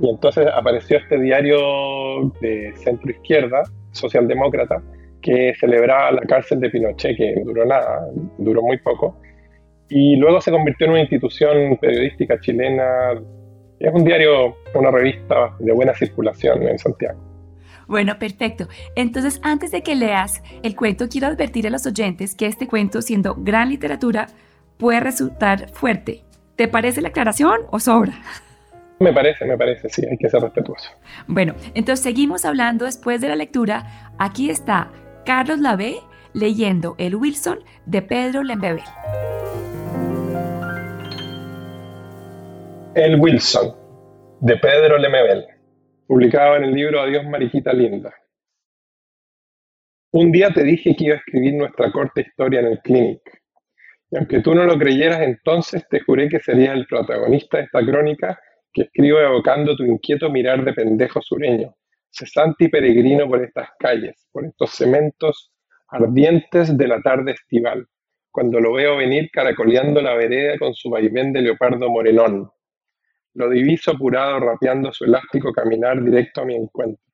Y 0.00 0.08
entonces 0.08 0.46
apareció 0.52 0.98
este 0.98 1.20
diario 1.20 1.58
de 2.40 2.72
centro 2.76 3.10
izquierda, 3.10 3.62
socialdemócrata, 3.92 4.82
que 5.20 5.54
celebraba 5.60 6.12
la 6.12 6.22
cárcel 6.22 6.60
de 6.60 6.70
Pinochet, 6.70 7.16
que 7.16 7.42
duró 7.44 7.66
nada, 7.66 8.08
duró 8.38 8.62
muy 8.62 8.78
poco, 8.78 9.20
y 9.90 10.16
luego 10.16 10.40
se 10.40 10.52
convirtió 10.52 10.86
en 10.86 10.92
una 10.92 11.00
institución 11.00 11.76
periodística 11.76 12.38
chilena. 12.40 13.20
Es 13.80 13.94
un 13.94 14.04
diario, 14.04 14.56
una 14.74 14.90
revista 14.90 15.56
de 15.58 15.72
buena 15.72 15.94
circulación 15.94 16.62
en 16.68 16.78
Santiago. 16.78 17.18
Bueno, 17.86 18.18
perfecto. 18.18 18.68
Entonces, 18.94 19.40
antes 19.42 19.70
de 19.70 19.82
que 19.82 19.96
leas 19.96 20.42
el 20.62 20.76
cuento, 20.76 21.08
quiero 21.08 21.26
advertir 21.26 21.66
a 21.66 21.70
los 21.70 21.86
oyentes 21.86 22.34
que 22.34 22.46
este 22.46 22.68
cuento, 22.68 23.00
siendo 23.00 23.34
gran 23.36 23.70
literatura, 23.70 24.28
puede 24.76 25.00
resultar 25.00 25.70
fuerte. 25.70 26.22
¿Te 26.56 26.68
parece 26.68 27.00
la 27.00 27.08
aclaración 27.08 27.60
o 27.70 27.80
sobra? 27.80 28.12
Me 28.98 29.14
parece, 29.14 29.46
me 29.46 29.56
parece, 29.56 29.88
sí, 29.88 30.02
hay 30.08 30.18
que 30.18 30.28
ser 30.28 30.42
respetuoso. 30.42 30.90
Bueno, 31.26 31.54
entonces 31.72 32.04
seguimos 32.04 32.44
hablando 32.44 32.84
después 32.84 33.22
de 33.22 33.28
la 33.28 33.34
lectura. 33.34 34.12
Aquí 34.18 34.50
está 34.50 34.90
Carlos 35.24 35.58
Lavé 35.58 35.96
leyendo 36.34 36.96
El 36.98 37.16
Wilson 37.16 37.60
de 37.86 38.02
Pedro 38.02 38.42
Lembebel. 38.42 38.84
El 42.92 43.20
Wilson 43.20 43.72
de 44.40 44.56
Pedro 44.56 44.98
Lemebel 44.98 45.46
publicado 46.08 46.56
en 46.56 46.64
el 46.64 46.72
libro 46.72 47.00
Adiós 47.00 47.24
Mariquita 47.24 47.72
Linda. 47.72 48.12
Un 50.10 50.32
día 50.32 50.50
te 50.52 50.64
dije 50.64 50.96
que 50.96 51.04
iba 51.04 51.14
a 51.14 51.18
escribir 51.18 51.54
nuestra 51.54 51.92
corta 51.92 52.20
historia 52.20 52.58
en 52.58 52.66
el 52.66 52.80
Clinic. 52.80 53.20
Y 54.10 54.16
aunque 54.16 54.40
tú 54.40 54.56
no 54.56 54.64
lo 54.64 54.76
creyeras 54.76 55.20
entonces, 55.20 55.86
te 55.88 56.00
juré 56.00 56.28
que 56.28 56.40
serías 56.40 56.74
el 56.74 56.84
protagonista 56.86 57.58
de 57.58 57.64
esta 57.64 57.80
crónica 57.86 58.40
que 58.72 58.82
escribo 58.82 59.20
evocando 59.20 59.76
tu 59.76 59.84
inquieto 59.84 60.28
mirar 60.28 60.64
de 60.64 60.72
pendejo 60.72 61.22
sureño, 61.22 61.76
cesante 62.10 62.64
y 62.64 62.68
peregrino 62.70 63.28
por 63.28 63.44
estas 63.44 63.68
calles, 63.78 64.26
por 64.32 64.44
estos 64.44 64.72
cementos 64.72 65.52
ardientes 65.86 66.76
de 66.76 66.88
la 66.88 67.00
tarde 67.02 67.32
estival, 67.32 67.86
cuando 68.32 68.58
lo 68.58 68.72
veo 68.72 68.96
venir 68.96 69.30
caracoleando 69.32 70.02
la 70.02 70.14
vereda 70.14 70.58
con 70.58 70.74
su 70.74 70.90
vaivén 70.90 71.32
de 71.32 71.42
leopardo 71.42 71.88
morenón. 71.88 72.50
Lo 73.34 73.48
diviso 73.48 73.92
apurado 73.92 74.40
rapeando 74.40 74.92
su 74.92 75.04
elástico 75.04 75.52
caminar 75.52 76.02
directo 76.02 76.42
a 76.42 76.44
mi 76.44 76.56
encuentro. 76.56 77.04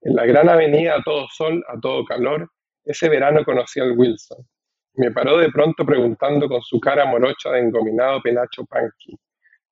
En 0.00 0.14
la 0.14 0.26
gran 0.26 0.48
avenida 0.48 0.96
a 0.96 1.02
todo 1.02 1.26
sol, 1.28 1.64
a 1.68 1.78
todo 1.80 2.04
calor, 2.04 2.50
ese 2.84 3.08
verano 3.08 3.44
conocí 3.44 3.80
al 3.80 3.92
Wilson. 3.96 4.38
Me 4.94 5.12
paró 5.12 5.38
de 5.38 5.50
pronto 5.50 5.84
preguntando 5.84 6.48
con 6.48 6.60
su 6.62 6.80
cara 6.80 7.04
morocha 7.06 7.50
de 7.50 7.60
engominado 7.60 8.20
penacho 8.20 8.64
punky. 8.64 9.16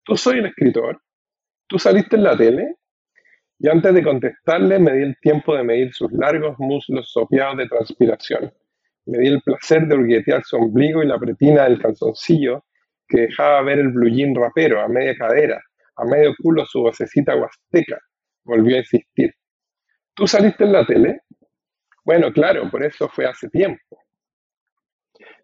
¿Tú 0.04 0.16
soy 0.16 0.38
el 0.38 0.46
escritor? 0.46 1.00
¿Tú 1.66 1.78
saliste 1.78 2.16
en 2.16 2.22
la 2.22 2.36
tele? 2.36 2.76
Y 3.58 3.68
antes 3.68 3.92
de 3.94 4.04
contestarle 4.04 4.78
me 4.78 4.92
di 4.92 5.02
el 5.02 5.18
tiempo 5.18 5.56
de 5.56 5.64
medir 5.64 5.92
sus 5.92 6.12
largos 6.12 6.56
muslos 6.58 7.10
sopeados 7.10 7.56
de 7.56 7.68
transpiración. 7.68 8.52
Me 9.06 9.18
di 9.18 9.28
el 9.28 9.40
placer 9.42 9.86
de 9.86 9.96
hurguetear 9.96 10.44
su 10.44 10.56
ombligo 10.56 11.02
y 11.02 11.06
la 11.06 11.18
pretina 11.18 11.64
del 11.64 11.80
calzoncillo 11.80 12.64
que 13.08 13.22
dejaba 13.22 13.62
ver 13.62 13.78
el 13.78 13.88
bluyín 13.88 14.34
rapero 14.34 14.80
a 14.80 14.88
media 14.88 15.16
cadera, 15.16 15.62
a 15.96 16.04
medio 16.04 16.34
culo 16.42 16.64
su 16.66 16.80
vocecita 16.80 17.36
huasteca. 17.36 17.98
Volvió 18.44 18.76
a 18.76 18.80
insistir. 18.80 19.34
¿Tú 20.14 20.26
saliste 20.26 20.64
en 20.64 20.72
la 20.72 20.86
tele? 20.86 21.20
Bueno, 22.04 22.32
claro, 22.32 22.70
por 22.70 22.84
eso 22.84 23.08
fue 23.08 23.26
hace 23.26 23.48
tiempo. 23.48 24.02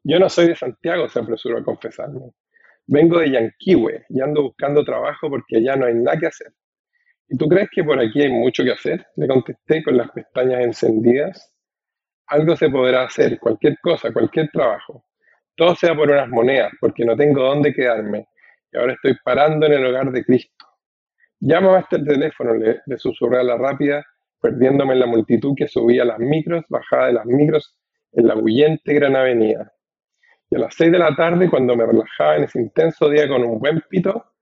Yo 0.04 0.18
no 0.18 0.28
soy 0.28 0.48
de 0.48 0.56
Santiago, 0.56 1.08
se 1.08 1.20
apresuró 1.20 1.58
a 1.58 1.64
confesarme. 1.64 2.32
Vengo 2.86 3.18
de 3.18 3.30
Yanquihue 3.30 4.04
y 4.08 4.20
ando 4.20 4.42
buscando 4.42 4.84
trabajo 4.84 5.30
porque 5.30 5.58
allá 5.58 5.76
no 5.76 5.86
hay 5.86 5.94
nada 5.94 6.18
que 6.18 6.26
hacer. 6.26 6.52
¿Y 7.28 7.36
tú 7.36 7.48
crees 7.48 7.68
que 7.72 7.84
por 7.84 7.98
aquí 8.00 8.22
hay 8.22 8.30
mucho 8.30 8.64
que 8.64 8.72
hacer? 8.72 9.06
Le 9.16 9.26
contesté 9.26 9.82
con 9.82 9.96
las 9.96 10.10
pestañas 10.10 10.64
encendidas. 10.64 11.54
Algo 12.26 12.56
se 12.56 12.68
podrá 12.68 13.04
hacer, 13.04 13.38
cualquier 13.38 13.78
cosa, 13.80 14.12
cualquier 14.12 14.50
trabajo. 14.50 15.04
Todo 15.56 15.74
sea 15.74 15.94
por 15.94 16.10
unas 16.10 16.28
monedas, 16.28 16.72
porque 16.80 17.04
no 17.04 17.16
tengo 17.16 17.42
dónde 17.42 17.72
quedarme. 17.72 18.26
Y 18.72 18.78
ahora 18.78 18.94
estoy 18.94 19.16
parando 19.24 19.66
en 19.66 19.72
el 19.74 19.86
hogar 19.86 20.10
de 20.10 20.24
Cristo. 20.24 20.66
Llámame 21.40 21.76
a 21.76 21.80
este 21.80 21.98
teléfono, 21.98 22.54
le, 22.54 22.80
le 22.86 22.98
susurré 22.98 23.40
a 23.40 23.42
la 23.42 23.56
rápida 23.56 24.04
perdiéndome 24.40 24.94
en 24.94 25.00
la 25.00 25.06
multitud 25.06 25.54
que 25.56 25.68
subía 25.68 26.04
las 26.04 26.18
micros, 26.18 26.64
bajaba 26.68 27.06
de 27.06 27.12
las 27.14 27.26
micros 27.26 27.76
en 28.12 28.26
la 28.26 28.34
bullente 28.34 28.92
gran 28.92 29.16
avenida. 29.16 29.72
Y 30.50 30.56
a 30.56 30.58
las 30.58 30.74
seis 30.74 30.92
de 30.92 30.98
la 30.98 31.14
tarde, 31.14 31.48
cuando 31.48 31.76
me 31.76 31.86
relajaba 31.86 32.36
en 32.36 32.44
ese 32.44 32.60
intenso 32.60 33.08
día 33.08 33.28
con 33.28 33.42
un 33.42 33.58
buen 33.58 33.80
pito, 33.88 34.32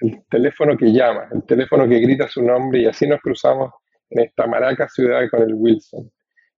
el 0.00 0.24
teléfono 0.28 0.76
que 0.76 0.92
llama, 0.92 1.28
el 1.32 1.44
teléfono 1.44 1.88
que 1.88 2.00
grita 2.00 2.28
su 2.28 2.42
nombre 2.42 2.80
y 2.80 2.86
así 2.86 3.06
nos 3.06 3.20
cruzamos 3.20 3.72
en 4.10 4.24
esta 4.24 4.46
maraca 4.46 4.88
ciudad 4.88 5.22
con 5.30 5.42
el 5.42 5.54
Wilson. 5.54 6.10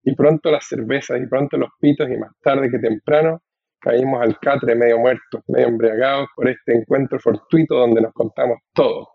Y 0.03 0.15
pronto 0.15 0.51
las 0.51 0.67
cervezas 0.67 1.21
y 1.21 1.27
pronto 1.27 1.57
los 1.57 1.71
pitos 1.79 2.09
y 2.11 2.17
más 2.17 2.33
tarde 2.41 2.71
que 2.71 2.79
temprano 2.79 3.43
caímos 3.81 4.23
al 4.23 4.39
catre 4.39 4.75
medio 4.75 4.99
muertos, 4.99 5.43
medio 5.49 5.69
embriagados 5.69 6.29
por 6.35 6.49
este 6.49 6.75
encuentro 6.77 7.19
fortuito 7.19 7.77
donde 7.77 8.01
nos 8.01 8.13
contamos 8.13 8.59
todo, 8.73 9.09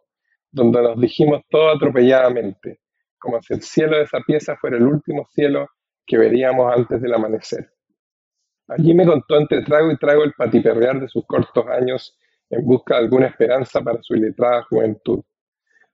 donde 0.52 0.82
nos 0.82 1.00
dijimos 1.00 1.42
todo 1.50 1.70
atropelladamente, 1.70 2.80
como 3.20 3.42
si 3.42 3.54
el 3.54 3.62
cielo 3.62 3.98
de 3.98 4.04
esa 4.04 4.20
pieza 4.22 4.56
fuera 4.58 4.78
el 4.78 4.88
último 4.88 5.28
cielo 5.32 5.68
que 6.06 6.18
veríamos 6.18 6.74
antes 6.76 7.02
del 7.02 7.14
amanecer. 7.14 7.70
Allí 8.68 8.94
me 8.94 9.06
contó 9.06 9.38
entre 9.38 9.64
trago 9.64 9.92
y 9.92 9.98
trago 9.98 10.24
el 10.24 10.34
patiperrear 10.34 11.00
de 11.00 11.08
sus 11.08 11.26
cortos 11.26 11.66
años 11.68 12.18
en 12.50 12.66
busca 12.66 12.96
de 12.96 13.02
alguna 13.02 13.28
esperanza 13.28 13.82
para 13.82 14.02
su 14.02 14.16
iletrada 14.16 14.64
juventud. 14.64 15.22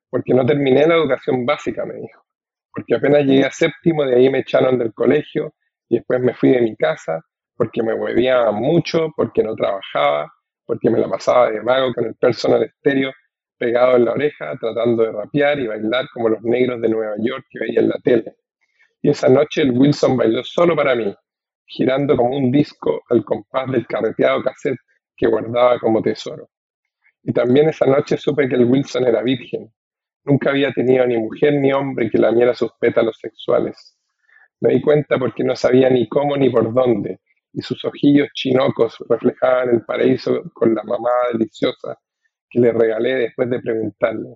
Porque 0.09 0.33
no 0.33 0.45
terminé 0.45 0.85
la 0.87 0.95
educación 0.95 1.45
básica, 1.45 1.85
me 1.85 1.95
dijo. 1.95 2.23
Porque 2.71 2.95
apenas 2.95 3.25
llegué 3.25 3.45
a 3.45 3.51
séptimo, 3.51 4.03
de 4.03 4.15
ahí 4.15 4.29
me 4.29 4.39
echaron 4.39 4.77
del 4.77 4.93
colegio 4.93 5.53
y 5.87 5.97
después 5.97 6.21
me 6.21 6.33
fui 6.33 6.51
de 6.51 6.61
mi 6.61 6.75
casa 6.75 7.23
porque 7.59 7.83
me 7.83 7.93
hueviaba 7.93 8.53
mucho, 8.53 9.11
porque 9.17 9.43
no 9.43 9.53
trabajaba, 9.53 10.33
porque 10.65 10.89
me 10.89 10.97
la 10.97 11.09
pasaba 11.09 11.51
de 11.51 11.61
mago 11.61 11.93
con 11.93 12.05
el 12.05 12.15
personal 12.15 12.63
estéreo 12.63 13.11
pegado 13.57 13.97
en 13.97 14.05
la 14.05 14.13
oreja, 14.13 14.55
tratando 14.57 15.03
de 15.03 15.11
rapear 15.11 15.59
y 15.59 15.67
bailar 15.67 16.05
como 16.13 16.29
los 16.29 16.41
negros 16.41 16.79
de 16.79 16.87
Nueva 16.87 17.15
York 17.19 17.45
que 17.49 17.59
veía 17.59 17.81
en 17.81 17.89
la 17.89 17.99
tele. 18.01 18.37
Y 19.01 19.09
esa 19.09 19.27
noche 19.27 19.63
el 19.63 19.71
Wilson 19.71 20.15
bailó 20.15 20.41
solo 20.41 20.73
para 20.73 20.95
mí, 20.95 21.13
girando 21.65 22.15
como 22.15 22.37
un 22.37 22.49
disco 22.49 23.01
al 23.09 23.25
compás 23.25 23.69
del 23.69 23.85
carreteado 23.85 24.41
cassette 24.41 24.79
que 25.17 25.27
guardaba 25.27 25.79
como 25.79 26.01
tesoro. 26.01 26.47
Y 27.23 27.33
también 27.33 27.67
esa 27.67 27.87
noche 27.87 28.15
supe 28.15 28.47
que 28.47 28.55
el 28.55 28.63
Wilson 28.63 29.05
era 29.05 29.21
virgen. 29.21 29.69
Nunca 30.23 30.51
había 30.51 30.71
tenido 30.71 31.05
ni 31.05 31.17
mujer 31.17 31.55
ni 31.55 31.73
hombre 31.73 32.09
que 32.09 32.19
lamiera 32.19 32.53
sus 32.53 32.71
pétalos 32.79 33.17
sexuales. 33.19 33.97
Me 34.61 34.75
di 34.75 34.81
cuenta 34.81 35.19
porque 35.19 35.43
no 35.43 35.57
sabía 35.57 35.89
ni 35.89 36.07
cómo 36.07 36.37
ni 36.37 36.49
por 36.49 36.73
dónde, 36.73 37.19
y 37.53 37.61
sus 37.61 37.83
ojillos 37.85 38.29
chinocos 38.33 38.97
reflejaban 39.09 39.69
el 39.69 39.85
paraíso 39.85 40.43
con 40.53 40.73
la 40.75 40.83
mamada 40.83 41.29
deliciosa 41.33 41.97
que 42.49 42.59
le 42.59 42.71
regalé 42.71 43.15
después 43.15 43.49
de 43.49 43.59
preguntarle, 43.59 44.35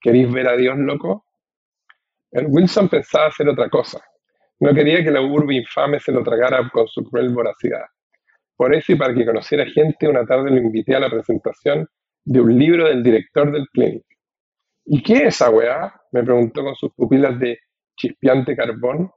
¿queréis 0.00 0.32
ver 0.32 0.48
a 0.48 0.56
Dios, 0.56 0.76
loco? 0.78 1.26
El 2.30 2.46
Wilson 2.48 2.88
pensaba 2.88 3.28
hacer 3.28 3.48
otra 3.48 3.68
cosa. 3.70 4.00
No 4.60 4.74
quería 4.74 5.02
que 5.02 5.10
la 5.10 5.20
urbe 5.20 5.54
infame 5.54 6.00
se 6.00 6.12
lo 6.12 6.22
tragara 6.22 6.68
con 6.70 6.86
su 6.88 7.04
cruel 7.04 7.32
voracidad. 7.32 7.84
Por 8.56 8.74
eso 8.74 8.92
y 8.92 8.96
para 8.96 9.14
que 9.14 9.26
conociera 9.26 9.66
gente, 9.66 10.08
una 10.08 10.24
tarde 10.24 10.50
lo 10.50 10.56
invité 10.56 10.96
a 10.96 11.00
la 11.00 11.10
presentación 11.10 11.86
de 12.24 12.40
un 12.40 12.58
libro 12.58 12.88
del 12.88 13.02
director 13.02 13.52
del 13.52 13.68
clinic. 13.68 14.04
¿Y 14.86 15.02
qué 15.02 15.14
es 15.14 15.22
esa 15.34 15.50
weá? 15.50 15.94
me 16.12 16.22
preguntó 16.22 16.62
con 16.62 16.74
sus 16.74 16.92
pupilas 16.94 17.38
de 17.38 17.58
chispeante 17.96 18.56
carbón. 18.56 19.10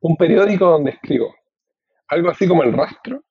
Un 0.00 0.16
periódico 0.16 0.66
donde 0.66 0.92
escribo. 0.92 1.34
Algo 2.10 2.30
así 2.30 2.46
como 2.46 2.62
el 2.62 2.72
rastro. 2.72 3.22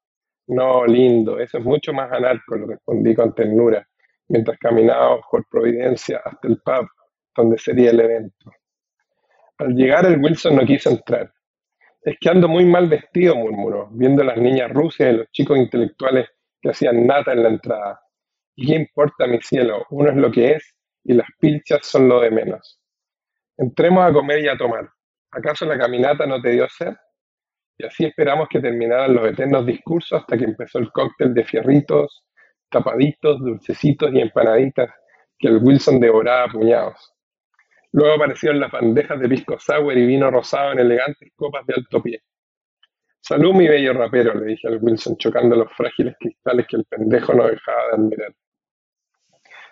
No, 0.47 0.85
lindo, 0.85 1.39
eso 1.39 1.59
es 1.59 1.63
mucho 1.63 1.93
más 1.93 2.11
anarco, 2.11 2.55
le 2.55 2.65
respondí 2.65 3.13
con 3.13 3.35
ternura, 3.35 3.87
mientras 4.29 4.57
caminábamos 4.57 5.21
por 5.29 5.45
Providencia 5.47 6.21
hasta 6.25 6.47
el 6.47 6.57
pub 6.61 6.87
donde 7.35 7.57
sería 7.59 7.91
el 7.91 7.99
evento. 7.99 8.51
Al 9.59 9.75
llegar 9.75 10.05
el 10.05 10.19
Wilson 10.19 10.55
no 10.55 10.65
quiso 10.65 10.89
entrar. 10.89 11.31
Es 12.01 12.17
que 12.19 12.29
ando 12.29 12.47
muy 12.47 12.65
mal 12.65 12.87
vestido, 12.87 13.35
murmuró, 13.35 13.89
viendo 13.91 14.23
a 14.23 14.25
las 14.25 14.37
niñas 14.37 14.71
rusas 14.71 15.13
y 15.13 15.17
los 15.17 15.31
chicos 15.31 15.57
intelectuales 15.57 16.29
que 16.61 16.69
hacían 16.69 17.05
nata 17.05 17.33
en 17.33 17.43
la 17.43 17.49
entrada. 17.49 18.01
¿Y 18.55 18.67
qué 18.67 18.75
importa, 18.75 19.27
mi 19.27 19.39
cielo? 19.41 19.85
Uno 19.89 20.09
es 20.09 20.15
lo 20.15 20.31
que 20.31 20.53
es 20.53 20.75
y 21.03 21.13
las 21.13 21.27
pilchas 21.39 21.85
son 21.85 22.07
lo 22.07 22.21
de 22.21 22.31
menos. 22.31 22.81
Entremos 23.57 24.03
a 24.03 24.13
comer 24.13 24.43
y 24.43 24.47
a 24.47 24.57
tomar. 24.57 24.89
¿Acaso 25.31 25.65
la 25.65 25.77
caminata 25.77 26.25
no 26.25 26.41
te 26.41 26.51
dio 26.51 26.67
sed? 26.69 26.93
Y 27.79 27.85
así 27.85 28.03
esperamos 28.03 28.49
que 28.49 28.59
terminaran 28.59 29.15
los 29.15 29.25
eternos 29.25 29.65
discursos 29.65 30.19
hasta 30.19 30.37
que 30.37 30.43
empezó 30.43 30.79
el 30.79 30.91
cóctel 30.91 31.33
de 31.33 31.45
fierritos, 31.45 32.25
tapaditos, 32.69 33.39
dulcecitos 33.39 34.13
y 34.13 34.19
empanaditas 34.19 34.91
que 35.37 35.47
el 35.47 35.59
Wilson 35.63 35.97
devoraba 35.97 36.43
a 36.43 36.47
puñados. 36.49 37.13
Luego 37.93 38.15
aparecieron 38.15 38.59
las 38.59 38.69
bandejas 38.69 39.17
de 39.21 39.29
pisco 39.29 39.57
sour 39.57 39.97
y 39.97 40.05
vino 40.05 40.29
rosado 40.29 40.73
en 40.73 40.79
elegantes 40.79 41.31
copas 41.37 41.65
de 41.65 41.75
alto 41.75 42.03
pie. 42.03 42.21
Salud, 43.21 43.53
mi 43.53 43.65
bello 43.65 43.93
rapero, 43.93 44.33
le 44.33 44.47
dije 44.47 44.67
al 44.67 44.79
Wilson, 44.81 45.15
chocando 45.15 45.55
los 45.55 45.71
frágiles 45.71 46.15
cristales 46.19 46.67
que 46.67 46.75
el 46.75 46.83
pendejo 46.83 47.33
no 47.33 47.47
dejaba 47.47 47.87
de 47.87 47.93
admirar. 47.93 48.35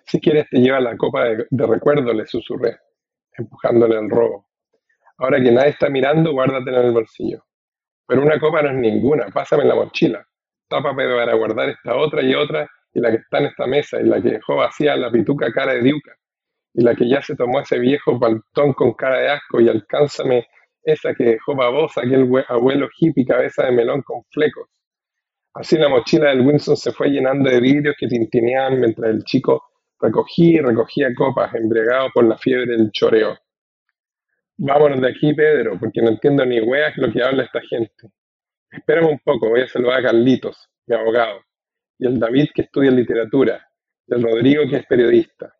Si 0.05 0.21
quieres 0.21 0.47
te 0.49 0.59
lleva 0.59 0.79
la 0.79 0.95
copa 0.95 1.25
de, 1.25 1.67
recuerdo, 1.67 2.13
le 2.13 2.25
susurré, 2.25 2.77
empujándole 3.37 3.99
el 3.99 4.09
robo. 4.09 4.47
Ahora 5.17 5.43
que 5.43 5.51
nadie 5.51 5.71
está 5.71 5.89
mirando, 5.89 6.31
guárdatela 6.31 6.79
en 6.79 6.85
el 6.85 6.91
bolsillo. 6.93 7.43
Pero 8.07 8.21
una 8.21 8.39
copa 8.39 8.61
no 8.61 8.69
es 8.69 8.75
ninguna, 8.75 9.27
pásame 9.27 9.63
en 9.63 9.69
la 9.69 9.75
mochila. 9.75 10.25
Tápame 10.69 11.07
para 11.07 11.35
guardar 11.35 11.69
esta 11.69 11.95
otra 11.95 12.21
y 12.23 12.33
otra, 12.33 12.69
y 12.93 12.99
la 12.99 13.11
que 13.11 13.17
está 13.17 13.39
en 13.39 13.45
esta 13.47 13.67
mesa, 13.67 13.99
y 13.99 14.05
la 14.05 14.21
que 14.21 14.29
dejó 14.31 14.55
vacía 14.55 14.95
la 14.95 15.11
pituca 15.11 15.51
cara 15.51 15.73
de 15.73 15.81
diuca, 15.81 16.15
y 16.73 16.83
la 16.83 16.95
que 16.95 17.07
ya 17.07 17.21
se 17.21 17.35
tomó 17.35 17.59
ese 17.59 17.79
viejo 17.79 18.19
paltón 18.19 18.73
con 18.73 18.93
cara 18.93 19.19
de 19.19 19.29
asco, 19.29 19.59
y 19.59 19.69
alcánzame 19.69 20.47
esa 20.83 21.13
que 21.13 21.23
dejó 21.25 21.53
babosa 21.53 22.01
aquel 22.01 22.29
abuelo 22.47 22.87
hippie 22.97 23.25
cabeza 23.25 23.65
de 23.65 23.71
melón 23.73 24.01
con 24.03 24.23
flecos. 24.31 24.69
Así 25.53 25.77
la 25.77 25.89
mochila 25.89 26.29
del 26.29 26.41
Wilson 26.41 26.77
se 26.77 26.93
fue 26.93 27.09
llenando 27.09 27.49
de 27.49 27.59
vidrios 27.59 27.95
que 27.99 28.07
tintineaban 28.07 28.79
mientras 28.79 29.09
el 29.09 29.23
chico 29.23 29.63
recogía 29.99 30.59
y 30.59 30.61
recogía 30.61 31.13
copas, 31.15 31.53
embriagado 31.55 32.09
por 32.13 32.25
la 32.25 32.37
fiebre 32.37 32.77
del 32.77 32.91
choreo. 32.91 33.37
Vámonos 34.59 34.99
de 35.01 35.09
aquí, 35.09 35.35
Pedro, 35.35 35.77
porque 35.79 36.01
no 36.01 36.09
entiendo 36.09 36.43
ni 36.43 36.59
weas 36.59 36.97
lo 36.97 37.11
que 37.11 37.21
habla 37.21 37.43
esta 37.43 37.61
gente. 37.61 38.09
Espérame 38.71 39.11
un 39.11 39.19
poco, 39.19 39.49
voy 39.49 39.61
a 39.61 39.67
saludar 39.67 39.99
a 39.99 40.03
Carlitos, 40.03 40.67
mi 40.87 40.95
abogado, 40.95 41.41
y 41.99 42.07
el 42.07 42.19
David 42.19 42.49
que 42.55 42.63
estudia 42.63 42.89
literatura, 42.89 43.69
y 44.07 44.15
Rodrigo 44.15 44.63
que 44.67 44.77
es 44.77 44.85
periodista. 44.87 45.53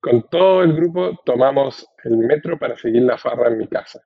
Con 0.00 0.28
todo 0.28 0.64
el 0.64 0.74
grupo 0.74 1.20
tomamos 1.24 1.86
el 2.02 2.16
metro 2.18 2.58
para 2.58 2.76
seguir 2.76 3.02
la 3.02 3.18
farra 3.18 3.48
en 3.48 3.58
mi 3.58 3.68
casa. 3.68 4.00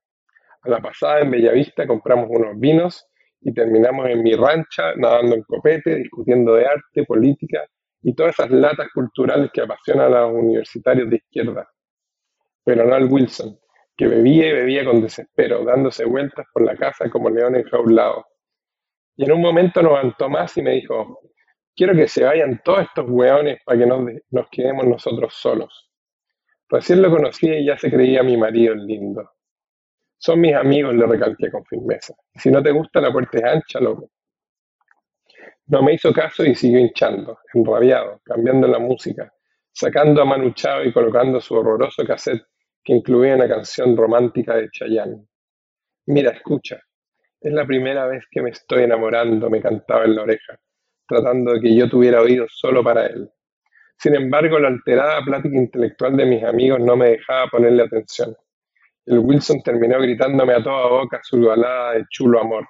A 0.62 0.68
la 0.68 0.80
pasada 0.80 1.20
en 1.20 1.30
Bellavista 1.30 1.86
compramos 1.86 2.28
unos 2.28 2.58
vinos 2.58 3.06
y 3.40 3.52
terminamos 3.54 4.08
en 4.08 4.22
mi 4.22 4.34
rancha 4.34 4.94
nadando 4.96 5.36
en 5.36 5.42
copete, 5.42 5.96
discutiendo 5.96 6.54
de 6.54 6.66
arte, 6.66 7.04
política 7.04 7.64
y 8.02 8.14
todas 8.14 8.38
esas 8.38 8.50
latas 8.50 8.88
culturales 8.92 9.50
que 9.52 9.62
apasionan 9.62 10.12
a 10.12 10.20
los 10.20 10.32
universitarios 10.34 11.08
de 11.08 11.16
izquierda. 11.16 11.68
Pero 12.64 12.84
no 12.84 12.94
al 12.94 13.06
Wilson, 13.10 13.58
que 13.96 14.06
bebía 14.06 14.48
y 14.48 14.52
bebía 14.52 14.84
con 14.84 15.02
desespero, 15.02 15.64
dándose 15.64 16.04
vueltas 16.04 16.46
por 16.52 16.62
la 16.62 16.76
casa 16.76 17.10
como 17.10 17.30
león 17.30 17.56
enjaulado. 17.56 18.26
Y 19.16 19.24
en 19.24 19.32
un 19.32 19.40
momento 19.40 19.82
nos 19.82 19.92
levantó 19.92 20.28
más 20.28 20.56
y 20.56 20.62
me 20.62 20.72
dijo, 20.72 21.20
quiero 21.76 21.94
que 21.94 22.08
se 22.08 22.24
vayan 22.24 22.60
todos 22.64 22.82
estos 22.82 23.06
hueones 23.08 23.58
para 23.64 23.78
que 23.78 23.86
nos, 23.86 24.10
nos 24.30 24.48
quedemos 24.50 24.86
nosotros 24.86 25.34
solos. 25.34 25.90
Recién 26.68 27.02
lo 27.02 27.10
conocí 27.10 27.48
y 27.48 27.66
ya 27.66 27.76
se 27.76 27.90
creía 27.90 28.22
mi 28.22 28.36
marido 28.36 28.74
lindo. 28.74 29.30
Son 30.16 30.40
mis 30.40 30.54
amigos, 30.54 30.94
le 30.94 31.06
recalqué 31.06 31.50
con 31.50 31.64
firmeza. 31.64 32.14
Si 32.34 32.50
no 32.50 32.62
te 32.62 32.70
gusta, 32.70 33.00
la 33.00 33.12
puerta 33.12 33.38
es 33.38 33.44
ancha, 33.44 33.80
loco. 33.80 34.10
No 35.66 35.82
me 35.82 35.94
hizo 35.94 36.12
caso 36.12 36.44
y 36.44 36.54
siguió 36.54 36.78
hinchando, 36.78 37.38
enrabiado, 37.54 38.20
cambiando 38.24 38.68
la 38.68 38.78
música, 38.78 39.32
sacando 39.72 40.22
a 40.22 40.24
Manuchado 40.24 40.84
y 40.84 40.92
colocando 40.92 41.40
su 41.40 41.54
horroroso 41.54 42.04
cassette 42.04 42.42
que 42.84 42.94
incluía 42.94 43.36
una 43.36 43.48
canción 43.48 43.96
romántica 43.96 44.56
de 44.56 44.68
Chayanne. 44.70 45.26
Mira, 46.06 46.30
escucha, 46.30 46.80
es 47.40 47.52
la 47.52 47.66
primera 47.66 48.06
vez 48.06 48.24
que 48.30 48.42
me 48.42 48.50
estoy 48.50 48.84
enamorando, 48.84 49.50
me 49.50 49.60
cantaba 49.60 50.04
en 50.04 50.16
la 50.16 50.22
oreja, 50.22 50.58
tratando 51.06 51.52
de 51.52 51.60
que 51.60 51.74
yo 51.74 51.88
tuviera 51.88 52.20
oídos 52.20 52.52
solo 52.54 52.82
para 52.82 53.06
él. 53.06 53.30
Sin 53.98 54.14
embargo, 54.14 54.58
la 54.58 54.68
alterada 54.68 55.22
plática 55.22 55.56
intelectual 55.56 56.16
de 56.16 56.26
mis 56.26 56.42
amigos 56.42 56.80
no 56.80 56.96
me 56.96 57.10
dejaba 57.10 57.46
ponerle 57.48 57.84
atención. 57.84 58.36
El 59.06 59.18
Wilson 59.20 59.62
terminó 59.62 60.00
gritándome 60.00 60.54
a 60.54 60.62
toda 60.62 60.88
boca 60.88 61.20
su 61.22 61.40
balada 61.40 61.94
de 61.94 62.04
chulo 62.08 62.40
amor. 62.40 62.66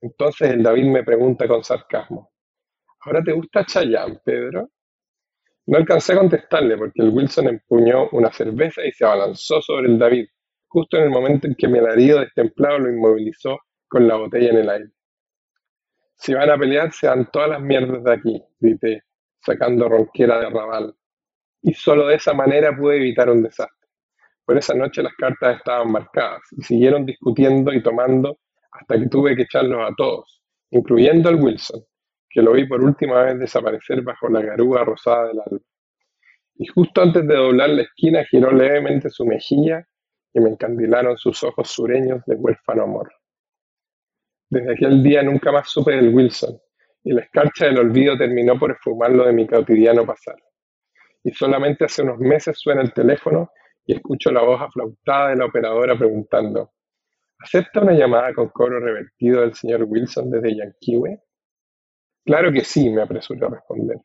Entonces 0.00 0.50
el 0.50 0.62
David 0.62 0.84
me 0.84 1.04
pregunta 1.04 1.48
con 1.48 1.64
sarcasmo, 1.64 2.30
¿ahora 3.00 3.22
te 3.22 3.32
gusta 3.32 3.64
Chayanne, 3.64 4.20
Pedro? 4.24 4.70
No 5.68 5.76
alcancé 5.76 6.14
a 6.14 6.16
contestarle 6.16 6.78
porque 6.78 7.02
el 7.02 7.10
Wilson 7.10 7.48
empuñó 7.48 8.08
una 8.12 8.32
cerveza 8.32 8.86
y 8.86 8.92
se 8.92 9.04
abalanzó 9.04 9.60
sobre 9.60 9.88
el 9.88 9.98
David, 9.98 10.26
justo 10.66 10.96
en 10.96 11.02
el 11.02 11.10
momento 11.10 11.46
en 11.46 11.54
que 11.56 11.68
mi 11.68 11.78
alarido 11.78 12.20
destemplado 12.20 12.78
lo 12.78 12.88
inmovilizó 12.90 13.58
con 13.86 14.08
la 14.08 14.16
botella 14.16 14.48
en 14.48 14.56
el 14.56 14.70
aire. 14.70 14.90
Si 16.14 16.32
van 16.32 16.48
a 16.48 16.56
pelear, 16.56 16.90
se 16.94 17.06
dan 17.06 17.30
todas 17.30 17.50
las 17.50 17.60
mierdas 17.60 18.02
de 18.02 18.12
aquí, 18.14 18.42
grité, 18.58 19.02
sacando 19.42 19.90
ronquera 19.90 20.40
de 20.40 20.48
rabal. 20.48 20.94
Y 21.60 21.74
solo 21.74 22.06
de 22.06 22.14
esa 22.14 22.32
manera 22.32 22.74
pude 22.74 22.96
evitar 22.96 23.28
un 23.28 23.42
desastre. 23.42 23.88
Por 24.46 24.56
esa 24.56 24.72
noche 24.72 25.02
las 25.02 25.14
cartas 25.16 25.58
estaban 25.58 25.92
marcadas 25.92 26.40
y 26.52 26.62
siguieron 26.62 27.04
discutiendo 27.04 27.74
y 27.74 27.82
tomando 27.82 28.38
hasta 28.72 28.98
que 28.98 29.06
tuve 29.08 29.36
que 29.36 29.42
echarlos 29.42 29.80
a 29.86 29.94
todos, 29.94 30.42
incluyendo 30.70 31.28
al 31.28 31.36
Wilson, 31.36 31.84
que 32.38 32.42
lo 32.42 32.52
vi 32.52 32.68
por 32.68 32.80
última 32.84 33.24
vez 33.24 33.36
desaparecer 33.36 34.00
bajo 34.02 34.28
la 34.28 34.40
garúa 34.40 34.84
rosada 34.84 35.26
del 35.26 35.40
alba. 35.40 35.64
Y 36.54 36.68
justo 36.68 37.02
antes 37.02 37.26
de 37.26 37.34
doblar 37.34 37.70
la 37.70 37.82
esquina 37.82 38.24
giró 38.30 38.52
levemente 38.52 39.10
su 39.10 39.26
mejilla 39.26 39.84
y 40.32 40.38
me 40.38 40.50
encandilaron 40.50 41.16
sus 41.16 41.42
ojos 41.42 41.68
sureños 41.68 42.22
de 42.26 42.36
huérfano 42.36 42.84
amor. 42.84 43.12
Desde 44.48 44.72
aquel 44.72 45.02
día 45.02 45.24
nunca 45.24 45.50
más 45.50 45.68
supe 45.68 45.96
del 45.96 46.14
Wilson, 46.14 46.56
y 47.02 47.12
la 47.12 47.22
escarcha 47.22 47.64
del 47.64 47.78
olvido 47.80 48.16
terminó 48.16 48.56
por 48.56 48.70
esfumarlo 48.70 49.26
de 49.26 49.32
mi 49.32 49.44
cotidiano 49.44 50.06
pasar. 50.06 50.36
Y 51.24 51.32
solamente 51.32 51.86
hace 51.86 52.02
unos 52.02 52.20
meses 52.20 52.56
suena 52.56 52.82
el 52.82 52.92
teléfono 52.92 53.50
y 53.84 53.96
escucho 53.96 54.30
la 54.30 54.42
voz 54.42 54.62
aflautada 54.62 55.30
de 55.30 55.36
la 55.38 55.46
operadora 55.46 55.98
preguntando, 55.98 56.70
¿acepta 57.40 57.80
una 57.80 57.94
llamada 57.94 58.32
con 58.32 58.50
cobro 58.50 58.78
revertido 58.78 59.40
del 59.40 59.54
señor 59.54 59.82
Wilson 59.88 60.30
desde 60.30 60.54
Yanquiwe? 60.54 61.20
Claro 62.28 62.52
que 62.52 62.62
sí, 62.62 62.90
me 62.90 63.00
apresuré 63.00 63.46
a 63.46 63.48
responder. 63.48 63.96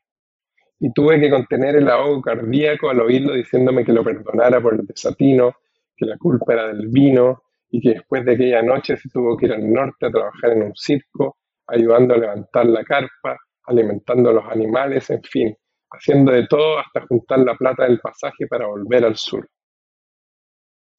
Y 0.80 0.90
tuve 0.94 1.20
que 1.20 1.28
contener 1.28 1.76
el 1.76 1.90
ahogo 1.90 2.22
cardíaco 2.22 2.88
al 2.88 3.02
oírlo 3.02 3.34
diciéndome 3.34 3.84
que 3.84 3.92
lo 3.92 4.02
perdonara 4.02 4.62
por 4.62 4.72
el 4.72 4.86
desatino, 4.86 5.52
que 5.94 6.06
la 6.06 6.16
culpa 6.16 6.54
era 6.54 6.68
del 6.68 6.88
vino 6.88 7.42
y 7.68 7.82
que 7.82 7.90
después 7.90 8.24
de 8.24 8.32
aquella 8.32 8.62
noche 8.62 8.96
se 8.96 9.10
tuvo 9.10 9.36
que 9.36 9.44
ir 9.44 9.52
al 9.52 9.70
norte 9.70 10.06
a 10.06 10.10
trabajar 10.10 10.52
en 10.52 10.62
un 10.62 10.74
circo, 10.74 11.36
ayudando 11.66 12.14
a 12.14 12.16
levantar 12.16 12.64
la 12.64 12.82
carpa, 12.82 13.36
alimentando 13.66 14.30
a 14.30 14.32
los 14.32 14.46
animales, 14.46 15.10
en 15.10 15.22
fin, 15.22 15.54
haciendo 15.90 16.32
de 16.32 16.46
todo 16.46 16.78
hasta 16.78 17.06
juntar 17.06 17.40
la 17.40 17.54
plata 17.56 17.84
del 17.84 18.00
pasaje 18.00 18.46
para 18.48 18.66
volver 18.68 19.04
al 19.04 19.16
sur. 19.16 19.46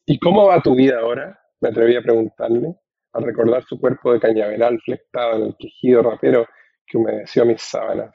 ¿Y 0.05 0.19
cómo 0.19 0.45
va 0.45 0.61
tu 0.61 0.75
vida 0.75 0.99
ahora? 0.99 1.39
Me 1.59 1.69
atreví 1.69 1.95
a 1.95 2.03
preguntarle, 2.03 2.75
al 3.13 3.23
recordar 3.23 3.63
su 3.63 3.79
cuerpo 3.79 4.13
de 4.13 4.19
cañaveral 4.19 4.79
flectado 4.85 5.37
en 5.37 5.43
el 5.47 5.55
quejido 5.57 6.03
rapero 6.03 6.45
que 6.85 6.97
humedeció 6.97 7.45
mis 7.45 7.61
sábanas. 7.61 8.13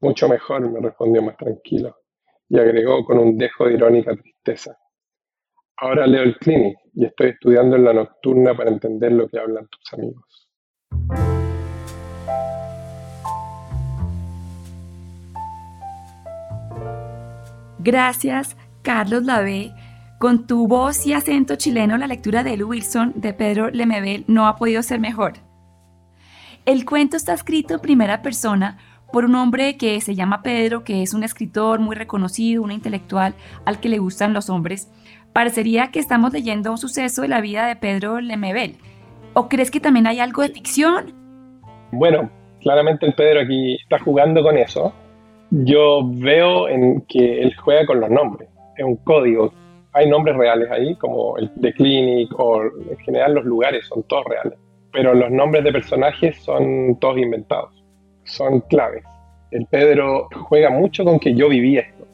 Mucho 0.00 0.28
mejor, 0.28 0.70
me 0.70 0.80
respondió 0.80 1.22
más 1.22 1.36
tranquilo, 1.36 1.96
y 2.48 2.58
agregó 2.58 3.04
con 3.04 3.18
un 3.18 3.36
dejo 3.36 3.66
de 3.66 3.74
irónica 3.74 4.16
tristeza. 4.16 4.76
Ahora 5.76 6.06
leo 6.06 6.22
el 6.22 6.36
clinic 6.36 6.78
y 6.94 7.06
estoy 7.06 7.30
estudiando 7.30 7.76
en 7.76 7.84
la 7.84 7.92
nocturna 7.94 8.54
para 8.54 8.70
entender 8.70 9.12
lo 9.12 9.28
que 9.28 9.38
hablan 9.38 9.66
tus 9.68 9.92
amigos. 9.94 10.48
Gracias, 17.78 18.56
Carlos 18.82 19.24
Lavé. 19.24 19.72
Con 20.18 20.46
tu 20.46 20.68
voz 20.68 21.06
y 21.06 21.14
acento 21.14 21.56
chileno, 21.56 21.96
la 21.96 22.06
lectura 22.06 22.42
de 22.44 22.52
El 22.52 22.64
Wilson 22.64 23.14
de 23.16 23.32
Pedro 23.32 23.70
Lemebel 23.70 24.24
no 24.28 24.46
ha 24.46 24.56
podido 24.56 24.82
ser 24.82 25.00
mejor. 25.00 25.49
El 26.70 26.84
cuento 26.84 27.16
está 27.16 27.34
escrito 27.34 27.74
en 27.74 27.80
primera 27.80 28.22
persona 28.22 28.78
por 29.12 29.24
un 29.24 29.34
hombre 29.34 29.76
que 29.76 30.00
se 30.00 30.14
llama 30.14 30.40
Pedro, 30.40 30.84
que 30.84 31.02
es 31.02 31.14
un 31.14 31.24
escritor 31.24 31.80
muy 31.80 31.96
reconocido, 31.96 32.62
un 32.62 32.70
intelectual 32.70 33.34
al 33.64 33.80
que 33.80 33.88
le 33.88 33.98
gustan 33.98 34.34
los 34.34 34.48
hombres. 34.50 34.88
Parecería 35.32 35.90
que 35.90 35.98
estamos 35.98 36.32
leyendo 36.32 36.70
un 36.70 36.78
suceso 36.78 37.22
de 37.22 37.28
la 37.28 37.40
vida 37.40 37.66
de 37.66 37.74
Pedro 37.74 38.20
Lemebel. 38.20 38.76
¿O 39.34 39.48
crees 39.48 39.72
que 39.72 39.80
también 39.80 40.06
hay 40.06 40.20
algo 40.20 40.42
de 40.42 40.50
ficción? 40.50 41.12
Bueno, 41.90 42.30
claramente 42.60 43.04
el 43.04 43.14
Pedro 43.14 43.40
aquí 43.40 43.74
está 43.74 43.98
jugando 43.98 44.40
con 44.44 44.56
eso. 44.56 44.92
Yo 45.50 46.02
veo 46.04 46.68
en 46.68 47.00
que 47.08 47.42
él 47.42 47.52
juega 47.56 47.84
con 47.84 47.98
los 47.98 48.10
nombres. 48.10 48.48
Es 48.76 48.84
un 48.84 48.94
código. 48.98 49.52
Hay 49.92 50.08
nombres 50.08 50.36
reales 50.36 50.70
ahí, 50.70 50.94
como 50.94 51.36
el 51.36 51.50
de 51.56 51.72
Clinic 51.72 52.30
o 52.38 52.62
en 52.62 52.98
general 52.98 53.34
los 53.34 53.44
lugares 53.44 53.84
son 53.88 54.04
todos 54.04 54.24
reales 54.26 54.56
pero 54.92 55.14
los 55.14 55.30
nombres 55.30 55.64
de 55.64 55.72
personajes 55.72 56.36
son 56.38 56.98
todos 57.00 57.18
inventados, 57.18 57.84
son 58.24 58.60
claves. 58.62 59.04
El 59.50 59.66
Pedro 59.66 60.28
juega 60.48 60.70
mucho 60.70 61.04
con 61.04 61.18
que 61.18 61.34
yo 61.34 61.48
viví 61.48 61.78
esto, 61.78 62.06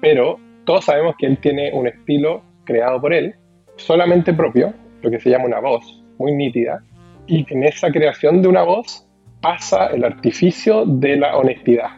pero 0.00 0.38
todos 0.64 0.84
sabemos 0.84 1.14
que 1.18 1.26
él 1.26 1.38
tiene 1.38 1.72
un 1.72 1.86
estilo 1.86 2.42
creado 2.64 3.00
por 3.00 3.12
él, 3.12 3.34
solamente 3.76 4.32
propio, 4.32 4.72
lo 5.02 5.10
que 5.10 5.20
se 5.20 5.30
llama 5.30 5.46
una 5.46 5.60
voz, 5.60 6.04
muy 6.18 6.32
nítida, 6.32 6.82
y 7.26 7.46
en 7.52 7.64
esa 7.64 7.90
creación 7.90 8.42
de 8.42 8.48
una 8.48 8.62
voz 8.62 9.06
pasa 9.40 9.86
el 9.88 10.04
artificio 10.04 10.84
de 10.86 11.16
la 11.16 11.36
honestidad, 11.36 11.90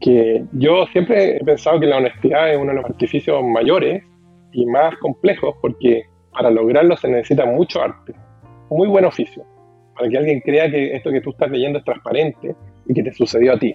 que 0.00 0.44
yo 0.52 0.86
siempre 0.92 1.36
he 1.36 1.44
pensado 1.44 1.80
que 1.80 1.86
la 1.86 1.96
honestidad 1.96 2.52
es 2.52 2.58
uno 2.58 2.70
de 2.70 2.76
los 2.76 2.84
artificios 2.84 3.42
mayores 3.42 4.02
y 4.52 4.66
más 4.66 4.96
complejos 4.98 5.56
porque 5.60 6.04
para 6.32 6.50
lograrlo 6.50 6.96
se 6.96 7.08
necesita 7.08 7.46
mucho 7.46 7.82
arte 7.82 8.14
muy 8.70 8.88
buen 8.88 9.04
oficio, 9.04 9.44
para 9.94 10.08
que 10.08 10.18
alguien 10.18 10.40
crea 10.40 10.70
que 10.70 10.94
esto 10.94 11.10
que 11.10 11.20
tú 11.20 11.30
estás 11.30 11.50
leyendo 11.50 11.78
es 11.78 11.84
transparente 11.84 12.54
y 12.86 12.94
que 12.94 13.02
te 13.02 13.12
sucedió 13.12 13.54
a 13.54 13.58
ti. 13.58 13.74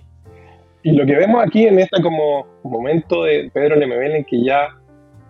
Y 0.83 0.91
lo 0.91 1.05
que 1.05 1.15
vemos 1.15 1.43
aquí 1.45 1.65
en 1.65 1.79
este 1.79 2.01
como 2.01 2.45
momento 2.63 3.23
de 3.23 3.49
Pedro 3.53 3.75
Lemebel 3.77 4.15
en 4.15 4.25
que 4.25 4.43
ya 4.43 4.67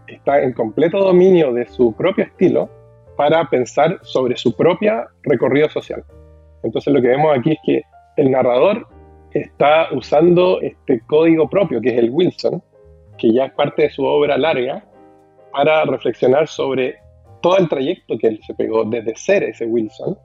está 0.08 0.42
en 0.42 0.54
completo 0.54 1.00
dominio 1.00 1.54
de 1.54 1.68
su 1.68 1.94
propio 1.94 2.26
estilo 2.26 2.70
para 3.16 3.48
pensar 3.50 4.00
sobre 4.02 4.36
su 4.36 4.56
propia 4.56 5.08
recorrido 5.24 5.70
social. 5.70 6.04
Entonces 6.64 6.92
lo 6.92 7.02
que 7.02 7.10
vemos 7.10 7.38
aquí 7.38 7.52
es 7.52 7.60
que 7.66 7.82
el 8.18 8.32
narrador 8.32 8.88
está 9.32 9.88
usando 9.92 10.62
este 10.62 11.02
código 11.08 11.48
propio, 11.50 11.82
que 11.82 11.90
es 11.90 12.00
el 12.00 12.10
Wilson, 12.12 12.64
que 13.18 13.32
ya 13.32 13.46
es 13.46 13.54
parte 13.54 13.84
de 13.84 13.90
su 13.90 14.04
obra 14.04 14.38
larga, 14.38 14.84
para 15.52 15.86
reflexionar 15.86 16.48
sobre 16.48 16.96
todo 17.44 17.58
el 17.58 17.68
trayecto 17.68 18.18
que 18.18 18.28
él 18.28 18.40
se 18.48 18.54
pegó 18.54 18.86
desde 18.86 19.16
ser 19.16 19.44
ese 19.44 19.66
Wilson, 19.66 20.18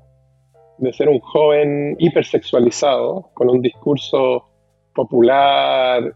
de 0.78 0.92
ser 0.92 1.08
un 1.08 1.18
joven 1.18 1.96
hipersexualizado, 1.98 3.30
con 3.34 3.50
un 3.50 3.60
discurso 3.60 4.44
popular, 4.94 6.14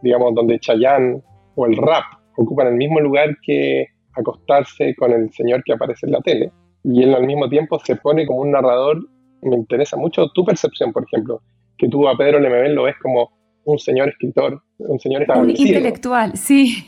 digamos, 0.00 0.32
donde 0.32 0.60
Chayanne 0.60 1.20
o 1.56 1.66
el 1.66 1.76
rap 1.76 2.04
ocupan 2.36 2.68
el 2.68 2.74
mismo 2.74 3.00
lugar 3.00 3.36
que 3.42 3.88
acostarse 4.16 4.94
con 4.94 5.12
el 5.12 5.32
señor 5.32 5.64
que 5.64 5.72
aparece 5.72 6.06
en 6.06 6.12
la 6.12 6.20
tele, 6.20 6.52
y 6.84 7.02
él 7.02 7.12
al 7.14 7.26
mismo 7.26 7.48
tiempo 7.48 7.80
se 7.80 7.96
pone 7.96 8.24
como 8.24 8.42
un 8.42 8.52
narrador. 8.52 8.98
Me 9.42 9.56
interesa 9.56 9.96
mucho 9.96 10.28
tu 10.28 10.44
percepción, 10.44 10.92
por 10.92 11.04
ejemplo, 11.04 11.42
que 11.76 11.88
tú 11.88 12.06
a 12.08 12.16
Pedro 12.16 12.38
Lemebel 12.38 12.74
lo 12.74 12.84
ves 12.84 12.94
como 13.02 13.32
un 13.64 13.78
señor 13.78 14.10
escritor, 14.10 14.62
un 14.78 15.00
señor 15.00 15.22
establecido. 15.22 15.62
Un 15.62 15.68
intelectual, 15.68 16.36
sí. 16.36 16.84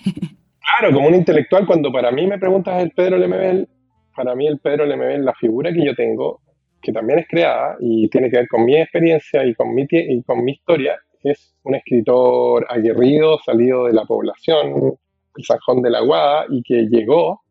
Claro, 0.66 0.94
como 0.94 1.08
un 1.08 1.14
intelectual, 1.14 1.64
cuando 1.66 1.92
para 1.92 2.10
mí 2.10 2.26
me 2.26 2.38
preguntas 2.38 2.82
el 2.82 2.90
Pedro 2.90 3.18
Lemebel, 3.18 3.68
para 4.14 4.34
mí 4.34 4.46
el 4.46 4.58
Pedro 4.58 4.84
Lemebel, 4.84 5.24
la 5.24 5.34
figura 5.34 5.72
que 5.72 5.84
yo 5.84 5.94
tengo, 5.94 6.40
que 6.82 6.92
también 6.92 7.20
es 7.20 7.28
creada 7.28 7.76
y 7.80 8.08
tiene 8.08 8.30
que 8.30 8.38
ver 8.38 8.48
con 8.48 8.64
mi 8.64 8.76
experiencia 8.76 9.44
y 9.44 9.54
con 9.54 9.74
mi, 9.74 9.86
y 9.90 10.22
con 10.22 10.44
mi 10.44 10.52
historia, 10.52 10.98
es 11.22 11.54
un 11.62 11.74
escritor 11.74 12.66
aguerrido, 12.68 13.38
salido 13.44 13.86
de 13.86 13.92
la 13.92 14.04
población, 14.04 14.96
el 15.36 15.44
Sanjón 15.44 15.82
de 15.82 15.90
la 15.90 16.00
Guada, 16.00 16.46
y 16.48 16.62
que 16.62 16.86
llegó 16.88 17.42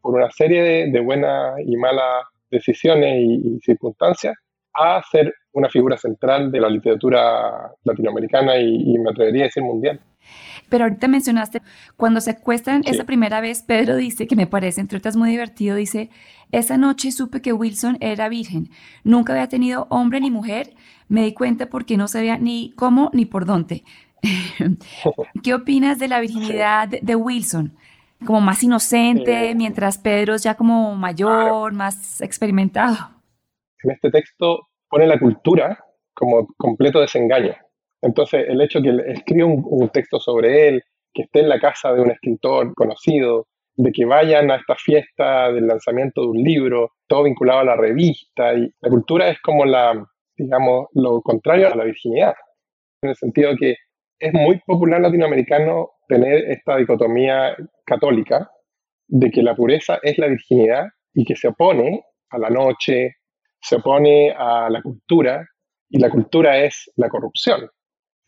por 0.00 0.14
una 0.14 0.30
serie 0.30 0.90
de, 0.90 1.00
buenas 1.00 1.54
y 1.64 1.76
malas 1.76 2.24
decisiones 2.50 3.20
y, 3.20 3.58
circunstancias 3.60 4.34
a 4.74 5.02
ser 5.10 5.32
una 5.54 5.68
figura 5.68 5.96
central 5.96 6.50
de 6.52 6.60
la 6.60 6.68
literatura 6.68 7.72
latinoamericana 7.84 8.58
y, 8.58 8.98
me 8.98 9.10
atrevería 9.10 9.44
a 9.44 9.46
decir 9.46 9.62
mundial. 9.62 10.00
Pero 10.68 10.84
ahorita 10.84 11.08
mencionaste, 11.08 11.62
cuando 11.96 12.20
se 12.20 12.30
acuestan 12.30 12.82
esa 12.86 13.04
primera 13.04 13.40
vez, 13.40 13.62
Pedro 13.62 13.96
dice, 13.96 14.26
que 14.26 14.36
me 14.36 14.46
parece 14.46 14.80
entre 14.80 14.98
otras 14.98 15.16
muy 15.16 15.30
divertido, 15.30 15.76
dice, 15.76 16.10
esa 16.50 16.76
noche 16.76 17.12
supe 17.12 17.40
que 17.40 17.52
Wilson 17.52 17.98
era 18.00 18.28
virgen, 18.28 18.70
nunca 19.04 19.32
había 19.32 19.48
tenido 19.48 19.86
hombre 19.90 20.20
ni 20.20 20.30
mujer, 20.30 20.74
me 21.08 21.22
di 21.22 21.34
cuenta 21.34 21.66
porque 21.66 21.96
no 21.96 22.08
sabía 22.08 22.38
ni 22.38 22.72
cómo 22.76 23.10
ni 23.12 23.24
por 23.24 23.46
dónde. 23.46 23.84
¿Qué 25.42 25.54
opinas 25.54 25.98
de 25.98 26.08
la 26.08 26.20
virginidad 26.20 26.88
de, 26.88 27.16
Wilson? 27.16 27.76
Como 28.26 28.40
más 28.40 28.62
inocente, 28.62 29.50
eh, 29.50 29.54
mientras 29.54 29.98
Pedro 29.98 30.34
es 30.34 30.42
ya 30.42 30.54
como 30.54 30.96
mayor, 30.96 31.72
más 31.74 32.20
experimentado. 32.22 33.10
En 33.82 33.90
este 33.90 34.10
texto 34.10 34.66
pone 34.94 35.08
la 35.08 35.18
cultura 35.18 35.84
como 36.14 36.46
completo 36.56 37.00
desengaño. 37.00 37.52
Entonces, 38.00 38.44
el 38.48 38.60
hecho 38.60 38.80
que 38.80 38.96
escriba 39.08 39.48
un, 39.48 39.88
texto 39.88 40.20
sobre 40.20 40.68
él, 40.68 40.84
que 41.12 41.22
esté 41.22 41.40
en 41.40 41.48
la 41.48 41.58
casa 41.58 41.92
de 41.92 42.00
un 42.00 42.12
escritor 42.12 42.72
conocido, 42.74 43.48
de 43.74 43.90
que 43.90 44.04
vayan 44.04 44.52
a 44.52 44.56
esta 44.56 44.76
fiesta 44.76 45.50
del 45.50 45.66
lanzamiento 45.66 46.20
de 46.20 46.28
un 46.28 46.44
libro, 46.44 46.92
todo 47.08 47.24
vinculado 47.24 47.58
a 47.58 47.64
la 47.64 47.74
revista. 47.74 48.54
Y 48.54 48.70
la 48.80 48.88
cultura 48.88 49.28
es 49.30 49.40
como 49.40 49.64
la, 49.64 50.06
digamos, 50.36 50.86
lo 50.92 51.20
contrario 51.22 51.72
a 51.72 51.74
la 51.74 51.82
virginidad, 51.82 52.34
en 53.02 53.10
el 53.10 53.16
sentido 53.16 53.56
que 53.58 53.74
es 54.20 54.32
muy 54.32 54.60
popular 54.64 55.00
latinoamericano 55.00 55.90
tener 56.06 56.52
esta 56.52 56.76
dicotomía 56.76 57.56
católica 57.84 58.48
de 59.08 59.28
que 59.32 59.42
la 59.42 59.56
pureza 59.56 59.98
es 60.04 60.18
la 60.18 60.28
virginidad 60.28 60.84
y 61.14 61.24
que 61.24 61.34
se 61.34 61.48
opone 61.48 62.04
a 62.30 62.38
la 62.38 62.50
noche, 62.50 63.16
se 63.64 63.76
opone 63.76 64.30
a 64.36 64.68
la 64.68 64.82
cultura, 64.82 65.46
y 65.88 65.98
la 65.98 66.10
cultura 66.10 66.58
es 66.58 66.90
la 66.96 67.08
corrupción. 67.08 67.70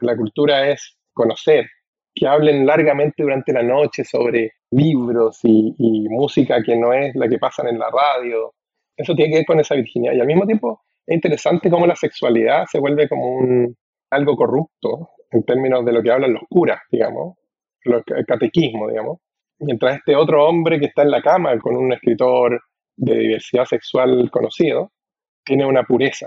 La 0.00 0.16
cultura 0.16 0.68
es 0.70 0.96
conocer, 1.12 1.66
que 2.14 2.26
hablen 2.26 2.64
largamente 2.64 3.22
durante 3.22 3.52
la 3.52 3.62
noche 3.62 4.02
sobre 4.04 4.52
libros 4.70 5.40
y, 5.42 5.74
música 6.08 6.62
que 6.62 6.76
no 6.76 6.92
es 6.94 7.14
la 7.14 7.28
que 7.28 7.38
pasan 7.38 7.68
en 7.68 7.78
la 7.78 7.90
radio. 7.90 8.54
Eso 8.96 9.14
tiene 9.14 9.30
que 9.30 9.38
ver 9.38 9.46
con 9.46 9.60
esa 9.60 9.74
virginidad. 9.74 10.14
Y 10.14 10.20
al 10.20 10.26
mismo 10.26 10.46
tiempo 10.46 10.80
es 11.06 11.14
interesante 11.14 11.68
cómo 11.68 11.86
la 11.86 11.96
sexualidad 11.96 12.64
se 12.70 12.80
vuelve 12.80 13.06
como 13.06 13.26
un, 13.36 13.76
algo 14.10 14.36
corrupto 14.36 15.10
en 15.30 15.44
términos 15.44 15.84
de 15.84 15.92
lo 15.92 16.02
que 16.02 16.10
hablan 16.10 16.32
los 16.32 16.44
curas, 16.48 16.80
digamos, 16.90 17.36
el 17.82 18.26
catequismo, 18.26 18.88
digamos. 18.88 19.18
Mientras 19.58 19.98
este 19.98 20.16
otro 20.16 20.46
hombre 20.46 20.80
que 20.80 20.86
está 20.86 21.02
en 21.02 21.10
la 21.10 21.20
cama 21.20 21.58
con 21.58 21.76
un 21.76 21.92
escritor 21.92 22.58
de 22.96 23.18
diversidad 23.18 23.66
sexual 23.66 24.30
conocido, 24.30 24.92
tiene 25.46 25.64
una 25.64 25.84
pureza. 25.84 26.26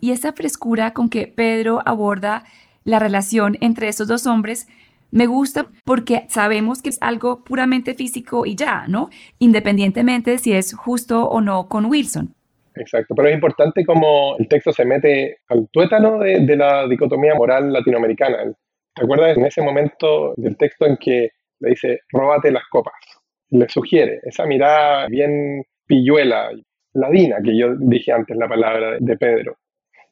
Y 0.00 0.12
esa 0.12 0.32
frescura 0.32 0.92
con 0.92 1.08
que 1.08 1.26
Pedro 1.26 1.80
aborda 1.86 2.44
la 2.84 2.98
relación 2.98 3.56
entre 3.60 3.88
esos 3.88 4.08
dos 4.08 4.26
hombres 4.26 4.66
me 5.10 5.26
gusta 5.26 5.66
porque 5.84 6.26
sabemos 6.28 6.82
que 6.82 6.90
es 6.90 6.98
algo 7.00 7.42
puramente 7.42 7.94
físico 7.94 8.46
y 8.46 8.54
ya, 8.54 8.86
¿no? 8.88 9.10
Independientemente 9.38 10.32
de 10.32 10.38
si 10.38 10.52
es 10.52 10.74
justo 10.74 11.28
o 11.28 11.40
no 11.40 11.68
con 11.68 11.86
Wilson. 11.86 12.34
Exacto, 12.76 13.14
pero 13.14 13.28
es 13.28 13.34
importante 13.34 13.84
cómo 13.84 14.36
el 14.38 14.46
texto 14.46 14.72
se 14.72 14.84
mete 14.84 15.38
al 15.48 15.68
tuétano 15.70 16.18
de, 16.18 16.40
de 16.46 16.56
la 16.56 16.86
dicotomía 16.86 17.34
moral 17.34 17.72
latinoamericana. 17.72 18.38
¿Te 18.94 19.04
acuerdas 19.04 19.36
en 19.36 19.44
ese 19.44 19.62
momento 19.62 20.34
del 20.36 20.56
texto 20.56 20.86
en 20.86 20.96
que 20.96 21.30
le 21.58 21.70
dice, 21.70 22.00
róbate 22.10 22.52
las 22.52 22.64
copas? 22.70 22.94
Le 23.50 23.68
sugiere 23.68 24.20
esa 24.22 24.46
mirada 24.46 25.08
bien 25.08 25.64
pilluela, 25.86 26.50
ladina, 26.94 27.38
que 27.42 27.56
yo 27.56 27.74
dije 27.78 28.12
antes 28.12 28.36
la 28.36 28.48
palabra 28.48 28.96
de 28.98 29.16
Pedro. 29.16 29.56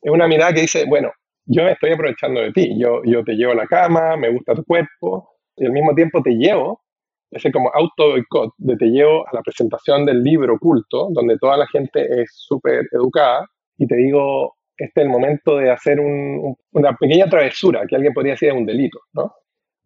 Es 0.00 0.12
una 0.12 0.28
mirada 0.28 0.52
que 0.52 0.62
dice, 0.62 0.84
bueno, 0.86 1.12
yo 1.46 1.62
estoy 1.62 1.92
aprovechando 1.92 2.40
de 2.40 2.52
ti, 2.52 2.78
yo, 2.78 3.02
yo 3.04 3.24
te 3.24 3.32
llevo 3.32 3.52
a 3.52 3.56
la 3.56 3.66
cama, 3.66 4.16
me 4.16 4.30
gusta 4.30 4.54
tu 4.54 4.64
cuerpo, 4.64 5.30
y 5.56 5.66
al 5.66 5.72
mismo 5.72 5.94
tiempo 5.94 6.22
te 6.22 6.30
llevo 6.30 6.82
ese 7.30 7.52
como 7.52 7.70
auto 7.74 8.10
boicot 8.10 8.54
de 8.58 8.76
te 8.76 8.86
llevo 8.86 9.26
a 9.28 9.30
la 9.32 9.42
presentación 9.42 10.04
del 10.04 10.22
libro 10.22 10.54
oculto, 10.54 11.08
donde 11.10 11.38
toda 11.38 11.56
la 11.56 11.66
gente 11.66 12.06
es 12.22 12.30
súper 12.32 12.88
educada, 12.92 13.46
y 13.76 13.86
te 13.86 13.96
digo, 13.96 14.56
este 14.76 15.00
es 15.00 15.06
el 15.06 15.12
momento 15.12 15.56
de 15.58 15.70
hacer 15.70 16.00
una 16.00 16.96
pequeña 16.96 17.28
travesura, 17.28 17.86
que 17.86 17.96
alguien 17.96 18.14
podría 18.14 18.32
decir 18.32 18.52
un 18.52 18.66
delito, 18.66 19.00
¿no? 19.12 19.32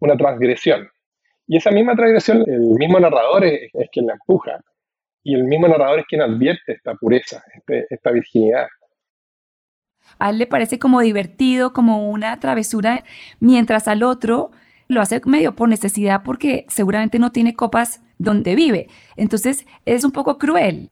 Una 0.01 0.17
transgresión. 0.17 0.89
Y 1.47 1.57
esa 1.57 1.71
misma 1.71 1.95
transgresión, 1.97 2.45
el 2.47 2.61
mismo 2.79 3.01
narrador 3.01 3.45
es, 3.45 3.71
quien 3.91 4.07
la 4.07 4.15
empuja, 4.15 4.61
y 5.23 5.35
el 5.35 5.45
mismo 5.45 5.69
narrador 5.69 6.01
es 6.01 6.07
quien 6.07 6.23
advierte 6.23 6.73
esta 6.73 6.95
pureza, 6.95 7.43
este, 7.55 7.87
esta 7.91 8.11
virginidad. 8.11 8.67
A 10.19 10.31
él 10.31 10.39
le 10.39 10.47
parece 10.47 10.79
como 10.79 11.01
divertido, 11.01 11.73
como 11.73 12.11
una 12.11 12.39
travesura, 12.41 13.05
mientras 13.41 13.89
al 13.89 14.03
otro 14.03 14.51
lo 14.89 15.01
hace 15.01 15.21
medio 15.25 15.55
por 15.55 15.69
necesidad 15.69 16.23
porque 16.25 16.67
seguramente 16.69 17.19
no 17.19 17.33
tiene 17.33 17.55
copas 17.55 18.03
donde 18.19 18.55
vive. 18.55 18.89
Entonces 19.17 19.67
es 19.85 20.05
un 20.05 20.13
poco 20.13 20.39
cruel. 20.39 20.91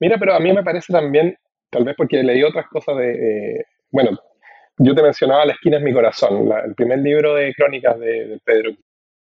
Mira, 0.00 0.16
pero 0.18 0.34
a 0.34 0.40
mí 0.40 0.52
me 0.52 0.62
parece 0.62 0.92
también, 0.92 1.36
tal 1.70 1.84
vez 1.84 1.94
porque 1.96 2.22
leí 2.22 2.42
otras 2.42 2.66
cosas 2.68 2.96
de, 2.96 3.58
eh, 3.58 3.64
bueno, 3.90 4.18
yo 4.78 4.94
te 4.94 5.02
mencionaba 5.02 5.44
La 5.44 5.52
esquina 5.52 5.76
es 5.76 5.82
mi 5.82 5.92
corazón, 5.92 6.50
el 6.64 6.74
primer 6.74 6.98
libro 6.98 7.34
de 7.34 7.52
crónicas 7.54 7.98
de, 8.00 8.40
Pedro. 8.44 8.72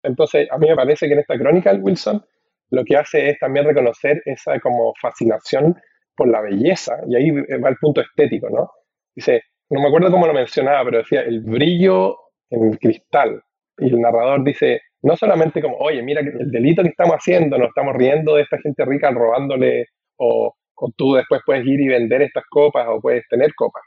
Entonces, 0.03 0.49
a 0.51 0.59
mí 0.59 0.69
me 0.69 0.77
parece 0.77 1.07
que 1.07 1.15
en 1.15 1.21
esta 1.21 1.37
crónica 1.37 1.71
el 1.71 1.83
Wilson 1.83 2.25
lo 2.71 2.85
que 2.85 2.97
hace 2.97 3.31
es 3.31 3.39
también 3.39 3.65
reconocer 3.65 4.23
esa 4.25 4.59
como 4.61 4.93
fascinación 5.01 5.75
por 6.17 6.29
la 6.29 6.41
belleza, 6.41 6.99
y 7.07 7.17
ahí 7.17 7.31
va 7.31 7.69
el 7.69 7.77
punto 7.81 8.01
estético, 8.01 8.51
¿no? 8.51 8.71
Dice, 9.15 9.43
no 9.71 9.81
me 9.81 9.89
acuerdo 9.89 10.11
cómo 10.11 10.27
lo 10.27 10.35
mencionaba, 10.35 10.85
pero 10.85 10.99
decía, 10.99 11.23
el 11.23 11.41
brillo 11.41 12.17
en 12.51 12.73
el 12.73 12.79
cristal, 12.79 13.43
y 13.79 13.87
el 13.87 14.01
narrador 14.01 14.43
dice, 14.43 14.81
no 15.03 15.17
solamente 15.17 15.63
como, 15.63 15.77
oye, 15.77 16.03
mira 16.03 16.21
el 16.21 16.51
delito 16.51 16.83
que 16.83 16.89
estamos 16.89 17.17
haciendo, 17.17 17.57
nos 17.57 17.69
estamos 17.69 17.95
riendo 17.95 18.35
de 18.35 18.43
esta 18.43 18.59
gente 18.59 18.85
rica 18.85 19.11
robándole, 19.11 19.87
o, 20.17 20.55
tú 20.97 21.15
después 21.15 21.41
puedes 21.45 21.67
ir 21.67 21.81
y 21.81 21.89
vender 21.89 22.23
estas 22.23 22.45
copas 22.49 22.87
o 22.89 23.01
puedes 23.01 23.27
tener 23.29 23.55
copas, 23.55 23.83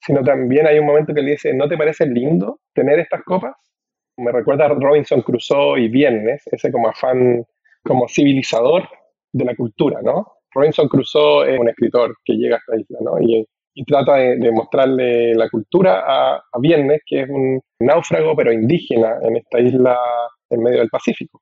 sino 0.00 0.22
también 0.22 0.66
hay 0.66 0.78
un 0.78 0.86
momento 0.86 1.14
que 1.14 1.22
le 1.22 1.32
dice, 1.32 1.54
¿no 1.54 1.68
te 1.68 1.76
parece 1.76 2.06
lindo 2.06 2.60
tener 2.74 2.98
estas 2.98 3.22
copas? 3.22 3.54
Me 4.16 4.32
recuerda 4.32 4.68
Robinson 4.68 5.22
Crusoe 5.22 5.80
y 5.80 5.88
Viernes, 5.88 6.42
ese 6.50 6.70
como 6.70 6.88
afán 6.88 7.44
como 7.82 8.08
civilizador 8.08 8.88
de 9.32 9.44
la 9.44 9.54
cultura, 9.54 10.00
¿no? 10.02 10.26
Robinson 10.54 10.88
Crusoe 10.88 11.54
es 11.54 11.58
un 11.58 11.68
escritor 11.68 12.16
que 12.24 12.34
llega 12.34 12.56
a 12.56 12.58
esta 12.58 12.76
isla, 12.76 12.98
¿no? 13.00 13.18
Y 13.20 13.46
y 13.74 13.84
trata 13.84 14.16
de, 14.16 14.52
mostrarle 14.52 15.34
la 15.34 15.48
cultura 15.48 16.04
a, 16.06 16.42
Viernes, 16.60 17.00
que 17.06 17.22
es 17.22 17.28
un 17.28 17.60
náufrago 17.80 18.36
pero 18.36 18.52
indígena 18.52 19.16
en 19.22 19.36
esta 19.36 19.60
isla 19.60 19.98
en 20.50 20.62
medio 20.62 20.78
del 20.78 20.90
Pacífico. 20.90 21.40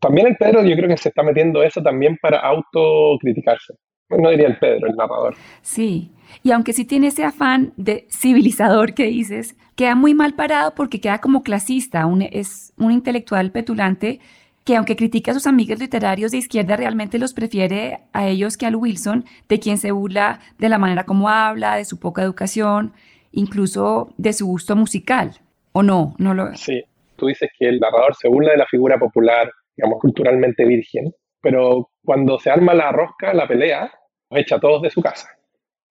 También 0.00 0.26
el 0.26 0.36
Pedro, 0.36 0.64
yo 0.64 0.76
creo 0.76 0.88
que 0.88 0.96
se 0.96 1.10
está 1.10 1.22
metiendo 1.22 1.62
eso 1.62 1.82
también 1.82 2.18
para 2.20 2.38
autocriticarse. 2.40 3.74
No 4.08 4.30
diría 4.30 4.46
el 4.46 4.58
Pedro, 4.58 4.86
el 4.86 4.96
narrador. 4.96 5.34
Sí, 5.62 6.12
y 6.42 6.52
aunque 6.52 6.72
sí 6.72 6.84
tiene 6.84 7.08
ese 7.08 7.24
afán 7.24 7.72
de 7.76 8.06
civilizador 8.10 8.94
que 8.94 9.04
dices, 9.04 9.56
queda 9.74 9.94
muy 9.94 10.14
mal 10.14 10.34
parado 10.34 10.74
porque 10.74 11.00
queda 11.00 11.20
como 11.20 11.42
clasista, 11.42 12.08
es 12.30 12.72
un 12.78 12.92
intelectual 12.92 13.50
petulante 13.50 14.20
que 14.66 14.74
aunque 14.74 14.96
critica 14.96 15.30
a 15.30 15.34
sus 15.34 15.46
amigos 15.46 15.78
literarios 15.78 16.32
de 16.32 16.38
izquierda, 16.38 16.76
realmente 16.76 17.20
los 17.20 17.32
prefiere 17.32 18.00
a 18.12 18.26
ellos 18.26 18.56
que 18.56 18.66
al 18.66 18.74
Wilson, 18.74 19.24
de 19.48 19.60
quien 19.60 19.78
se 19.78 19.92
burla 19.92 20.40
de 20.58 20.68
la 20.68 20.76
manera 20.76 21.04
como 21.04 21.28
habla, 21.28 21.76
de 21.76 21.84
su 21.84 22.00
poca 22.00 22.22
educación, 22.22 22.92
incluso 23.30 24.12
de 24.16 24.32
su 24.32 24.44
gusto 24.44 24.74
musical. 24.74 25.30
¿O 25.70 25.84
no? 25.84 26.16
no 26.18 26.34
lo... 26.34 26.52
Sí, 26.56 26.82
tú 27.14 27.26
dices 27.28 27.48
que 27.56 27.68
el 27.68 27.78
narrador 27.78 28.16
se 28.16 28.28
burla 28.28 28.50
de 28.50 28.56
la 28.56 28.66
figura 28.66 28.98
popular, 28.98 29.52
digamos, 29.76 30.00
culturalmente 30.00 30.64
virgen, 30.64 31.14
pero 31.40 31.90
cuando 32.04 32.36
se 32.40 32.50
arma 32.50 32.74
la 32.74 32.90
rosca, 32.90 33.32
la 33.34 33.46
pelea, 33.46 33.88
los 34.30 34.40
echa 34.40 34.56
a 34.56 34.60
todos 34.60 34.82
de 34.82 34.90
su 34.90 35.00
casa, 35.00 35.28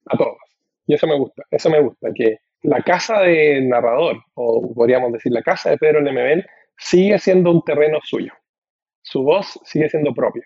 a 0.05 0.15
todos. 0.15 0.37
Y 0.87 0.93
eso 0.93 1.07
me 1.07 1.17
gusta, 1.17 1.43
eso 1.51 1.69
me 1.69 1.81
gusta, 1.81 2.07
que 2.15 2.37
la 2.61 2.81
casa 2.83 3.19
del 3.19 3.67
narrador, 3.67 4.23
o 4.35 4.73
podríamos 4.73 5.11
decir 5.11 5.33
la 5.33 5.41
casa 5.41 5.71
de 5.71 5.77
Pedro 5.77 5.99
Lemebel, 5.99 6.45
sigue 6.77 7.19
siendo 7.19 7.51
un 7.51 7.63
terreno 7.63 7.99
suyo 8.01 8.31
su 9.01 9.23
voz 9.23 9.59
sigue 9.63 9.89
siendo 9.89 10.13
propia. 10.13 10.43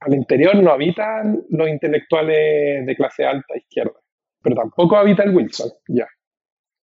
Al 0.00 0.14
interior 0.14 0.56
no 0.56 0.70
habitan 0.70 1.42
los 1.50 1.68
intelectuales 1.68 2.84
de 2.84 2.96
clase 2.96 3.24
alta 3.24 3.56
izquierda, 3.56 3.98
pero 4.42 4.56
tampoco 4.56 4.96
habita 4.96 5.22
el 5.22 5.34
Wilson, 5.34 5.70
ya. 5.88 6.06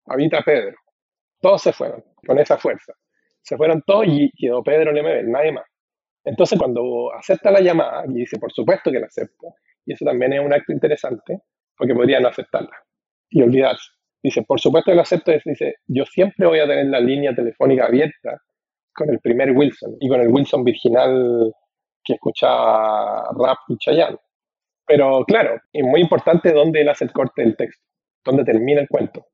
Habita 0.05 0.41
Pedro. 0.43 0.77
Todos 1.41 1.61
se 1.61 1.73
fueron 1.73 2.03
con 2.25 2.37
esa 2.39 2.57
fuerza. 2.57 2.93
Se 3.41 3.57
fueron 3.57 3.81
todos 3.85 4.05
y 4.07 4.31
quedó 4.37 4.63
Pedro 4.63 4.91
Lemebel, 4.91 5.31
nadie 5.31 5.51
más. 5.51 5.65
Entonces, 6.23 6.59
cuando 6.59 7.13
acepta 7.13 7.51
la 7.51 7.61
llamada, 7.61 8.03
y 8.07 8.13
dice, 8.13 8.37
por 8.37 8.51
supuesto 8.51 8.91
que 8.91 8.99
la 8.99 9.05
acepto, 9.07 9.55
y 9.85 9.93
eso 9.93 10.03
también 10.03 10.33
es 10.33 10.41
un 10.41 10.53
acto 10.53 10.73
interesante, 10.73 11.39
porque 11.77 11.93
podría 11.93 12.19
no 12.19 12.27
aceptarla 12.27 12.77
y 13.29 13.41
olvidarse. 13.41 13.91
Dice, 14.21 14.43
por 14.43 14.59
supuesto 14.59 14.91
que 14.91 14.95
lo 14.95 15.01
acepto. 15.01 15.31
Dice, 15.31 15.75
yo 15.87 16.05
siempre 16.05 16.47
voy 16.47 16.59
a 16.59 16.67
tener 16.67 16.87
la 16.87 16.99
línea 16.99 17.33
telefónica 17.33 17.85
abierta 17.85 18.41
con 18.97 19.11
el 19.11 19.19
primer 19.19 19.51
Wilson 19.51 19.95
y 19.99 20.09
con 20.09 20.19
el 20.19 20.27
Wilson 20.29 20.63
virginal 20.63 21.53
que 22.03 22.13
escuchaba 22.13 23.29
rap 23.37 23.59
y 23.67 23.77
Chayanne. 23.77 24.17
Pero 24.87 25.23
claro, 25.25 25.61
es 25.71 25.83
muy 25.83 26.01
importante 26.01 26.51
dónde 26.51 26.81
él 26.81 26.89
hace 26.89 27.05
el 27.05 27.11
corte 27.11 27.43
del 27.43 27.55
texto, 27.55 27.83
dónde 28.25 28.43
termina 28.43 28.81
el 28.81 28.87
cuento. 28.87 29.27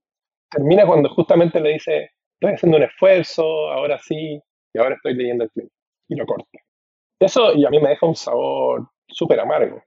Termina 0.52 0.86
cuando 0.86 1.10
justamente 1.10 1.62
le 1.62 1.73
dice, 1.73 2.12
estoy 2.34 2.56
haciendo 2.56 2.78
un 2.78 2.84
esfuerzo, 2.84 3.43
ahora 3.71 3.97
sí, 3.99 4.39
y 4.73 4.80
ahora 4.80 4.95
estoy 4.95 5.13
leyendo 5.13 5.45
el 5.45 5.52
clip. 5.52 5.69
Y 6.10 6.15
lo 6.15 6.26
corta. 6.26 6.60
Eso 7.19 7.54
y 7.54 7.65
a 7.65 7.69
mí 7.69 7.80
me 7.80 7.89
deja 7.89 8.06
un 8.06 8.15
sabor 8.15 8.89
súper 9.08 9.39
amargo, 9.39 9.82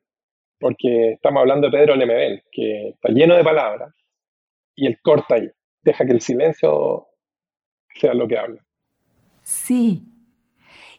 porque 0.59 1.13
estamos 1.13 1.41
hablando 1.41 1.69
de 1.69 1.77
Pedro 1.77 1.97
Lemebel, 1.97 2.43
que 2.51 2.89
está 2.91 3.11
lleno 3.11 3.37
de 3.37 3.45
palabras, 3.45 3.93
y 4.75 4.87
él 4.87 4.99
corta 5.03 5.35
ahí, 5.35 5.51
deja 5.83 6.07
que 6.07 6.13
el 6.13 6.21
silencio 6.23 7.09
sea 7.95 8.15
lo 8.15 8.27
que 8.27 8.39
habla. 8.39 8.66
Sí. 9.47 10.03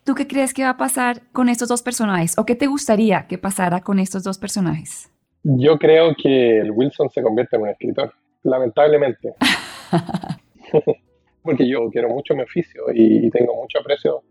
¿Tú 0.06 0.16
qué 0.16 0.26
crees 0.26 0.54
que 0.54 0.64
va 0.64 0.70
a 0.70 0.78
pasar 0.78 1.22
con 1.34 1.50
estos 1.50 1.68
dos 1.68 1.84
personajes? 1.84 2.38
¿O 2.38 2.46
qué 2.46 2.56
te 2.56 2.68
gustaría 2.68 3.28
que 3.28 3.38
pasara 3.38 3.82
con 3.82 4.00
estos 4.00 4.24
dos 4.24 4.38
personajes? 4.38 5.12
Yo 5.44 5.78
creo 5.78 6.16
que 6.16 6.60
el 6.60 6.72
Wilson 6.72 7.10
se 7.10 7.22
convierte 7.22 7.58
en 7.58 7.64
un 7.64 7.70
escritor, 7.70 8.14
lamentablemente. 8.44 9.34
Porque 11.44 11.68
yo 11.68 11.90
quiero 11.92 12.08
mucho 12.08 12.36
mi 12.36 12.44
oficio 12.44 12.84
y 12.94 13.30
tengo 13.32 13.54
mucho 13.54 13.80
aprecio 13.80 14.24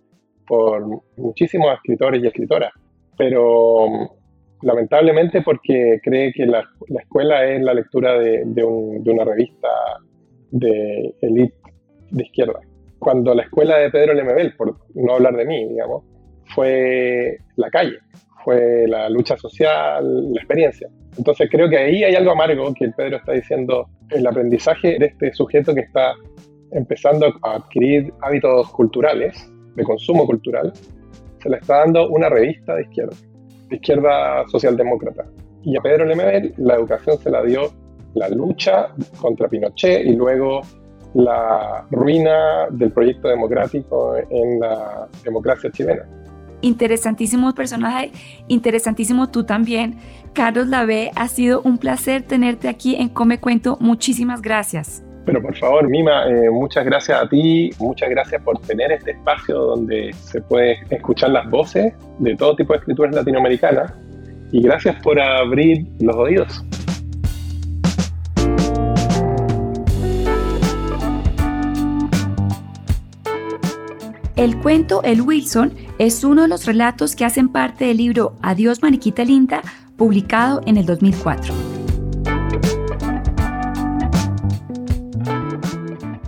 por 0.47 1.03
muchísimos 1.19 1.75
escritores 1.75 2.23
y 2.23 2.27
escritoras. 2.27 2.73
Pero 3.19 4.17
lamentablemente 4.63 5.43
porque 5.43 6.01
cree 6.03 6.33
que 6.33 6.47
la, 6.47 6.65
escuela 7.01 7.45
es 7.47 7.63
la 7.63 7.75
lectura 7.75 8.19
de, 8.19 8.65
una 8.65 9.25
revista 9.25 9.69
de 10.51 11.15
élite 11.21 11.57
de 12.11 12.23
izquierda. 12.23 12.61
Cuando 13.07 13.33
la 13.37 13.45
escuela 13.45 13.77
de 13.77 13.89
Pedro 13.89 14.15
Lemebel, 14.15 14.57
por 14.57 14.79
no 14.97 15.15
hablar 15.15 15.37
de 15.37 15.45
mí, 15.45 15.69
digamos, 15.69 16.03
fue 16.57 17.39
la 17.55 17.71
calle, 17.71 17.99
fue 18.43 18.89
la 18.89 19.09
lucha 19.09 19.37
social, 19.37 20.33
la 20.33 20.41
experiencia. 20.41 20.89
Entonces 21.17 21.49
creo 21.49 21.69
que 21.69 21.79
ahí 21.79 22.03
hay 22.03 22.17
algo 22.17 22.33
amargo 22.33 22.75
que 22.75 22.89
Pedro 22.97 23.19
está 23.19 23.31
diciendo, 23.31 23.89
el 24.11 24.27
aprendizaje 24.27 24.99
de 24.99 25.07
este 25.07 25.33
sujeto 25.35 25.73
que 25.73 25.83
está 25.83 26.15
empezando 26.73 27.33
a 27.43 27.55
adquirir 27.55 28.13
hábitos 28.23 28.71
culturales, 28.71 29.53
de 29.77 29.85
consumo 29.85 30.27
cultural, 30.27 30.73
se 31.41 31.49
le 31.49 31.59
está 31.59 31.77
dando 31.85 32.09
una 32.09 32.29
revista 32.29 32.75
de 32.75 32.83
izquierda 32.83 33.17
izquierda 33.71 34.49
socialdemócrata. 34.49 35.27
Y 35.63 35.77
a 35.77 35.81
Pedro 35.81 36.07
Lemebel 36.07 36.55
la 36.57 36.75
educación 36.75 37.19
se 37.19 37.31
la 37.31 37.45
dio 37.45 37.71
la 38.15 38.29
lucha 38.31 38.89
contra 39.21 39.47
Pinochet 39.47 40.05
y 40.05 40.17
luego 40.17 40.63
la 41.17 41.87
ruina 41.91 42.67
del 42.71 42.93
proyecto 42.93 43.29
democrático 43.29 44.17
en 44.17 44.61
la 44.61 45.09
democracia 45.25 45.71
chilena. 45.71 46.03
Interesantísimo 46.61 47.55
personaje, 47.55 48.13
interesantísimo 48.49 49.31
tú 49.31 49.45
también. 49.45 49.97
Carlos 50.35 50.69
Lavé, 50.69 51.11
ha 51.17 51.29
sido 51.29 51.63
un 51.63 51.79
placer 51.79 52.23
tenerte 52.23 52.69
aquí 52.69 52.97
en 52.97 53.09
Come 53.09 53.41
Cuento. 53.41 53.79
Muchísimas 53.81 54.43
gracias. 54.43 55.03
Pero 55.25 55.43
por 55.43 55.57
favor, 55.57 55.89
Mima, 55.89 56.29
eh, 56.29 56.51
muchas 56.51 56.85
gracias 56.85 57.21
a 57.21 57.29
ti, 57.29 57.71
muchas 57.79 58.11
gracias 58.11 58.41
por 58.43 58.61
tener 58.61 58.93
este 58.93 59.13
espacio 59.13 59.59
donde 59.59 60.13
se 60.13 60.41
puede 60.43 60.79
escuchar 60.91 61.31
las 61.31 61.49
voces 61.51 61.95
de 62.19 62.37
todo 62.37 62.55
tipo 62.55 62.75
de 62.75 62.79
escrituras 62.79 63.15
latinoamericanas 63.15 63.93
y 64.53 64.63
gracias 64.63 65.03
por 65.03 65.19
abrir 65.21 65.87
los 65.99 66.15
oídos. 66.15 66.65
El 74.47 74.59
cuento 74.59 75.03
El 75.03 75.23
Wilson 75.23 75.75
es 75.99 76.23
uno 76.23 76.43
de 76.43 76.47
los 76.47 76.67
relatos 76.67 77.17
que 77.17 77.25
hacen 77.25 77.49
parte 77.49 77.87
del 77.87 77.97
libro 77.97 78.37
Adiós 78.43 78.81
Mariquita 78.81 79.25
Linda, 79.25 79.61
publicado 79.97 80.61
en 80.67 80.77
el 80.77 80.87
2004. 80.87 81.53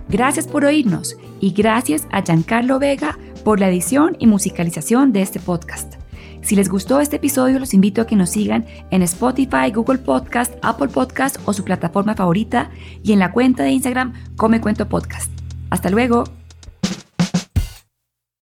Gracias 0.09 0.47
por 0.47 0.65
oírnos 0.65 1.15
y 1.39 1.51
gracias 1.51 2.09
a 2.11 2.21
Giancarlo 2.21 2.77
Vega 2.77 3.17
por 3.45 3.61
la 3.61 3.69
edición 3.69 4.17
y 4.19 4.27
musicalización 4.27 5.13
de 5.13 5.21
este 5.21 5.39
podcast. 5.39 5.93
Si 6.41 6.57
les 6.57 6.67
gustó 6.67 6.99
este 6.99 7.15
episodio, 7.15 7.57
los 7.57 7.73
invito 7.73 8.01
a 8.01 8.05
que 8.05 8.17
nos 8.17 8.31
sigan 8.31 8.65
en 8.91 9.01
Spotify, 9.03 9.71
Google 9.73 9.99
Podcast, 9.99 10.55
Apple 10.61 10.89
Podcast 10.89 11.37
o 11.45 11.53
su 11.53 11.63
plataforma 11.63 12.15
favorita 12.15 12.69
y 13.01 13.13
en 13.13 13.19
la 13.19 13.31
cuenta 13.31 13.63
de 13.63 13.71
Instagram 13.71 14.11
Come 14.35 14.59
Cuento 14.59 14.89
Podcast. 14.89 15.31
Hasta 15.69 15.89
luego. 15.89 16.25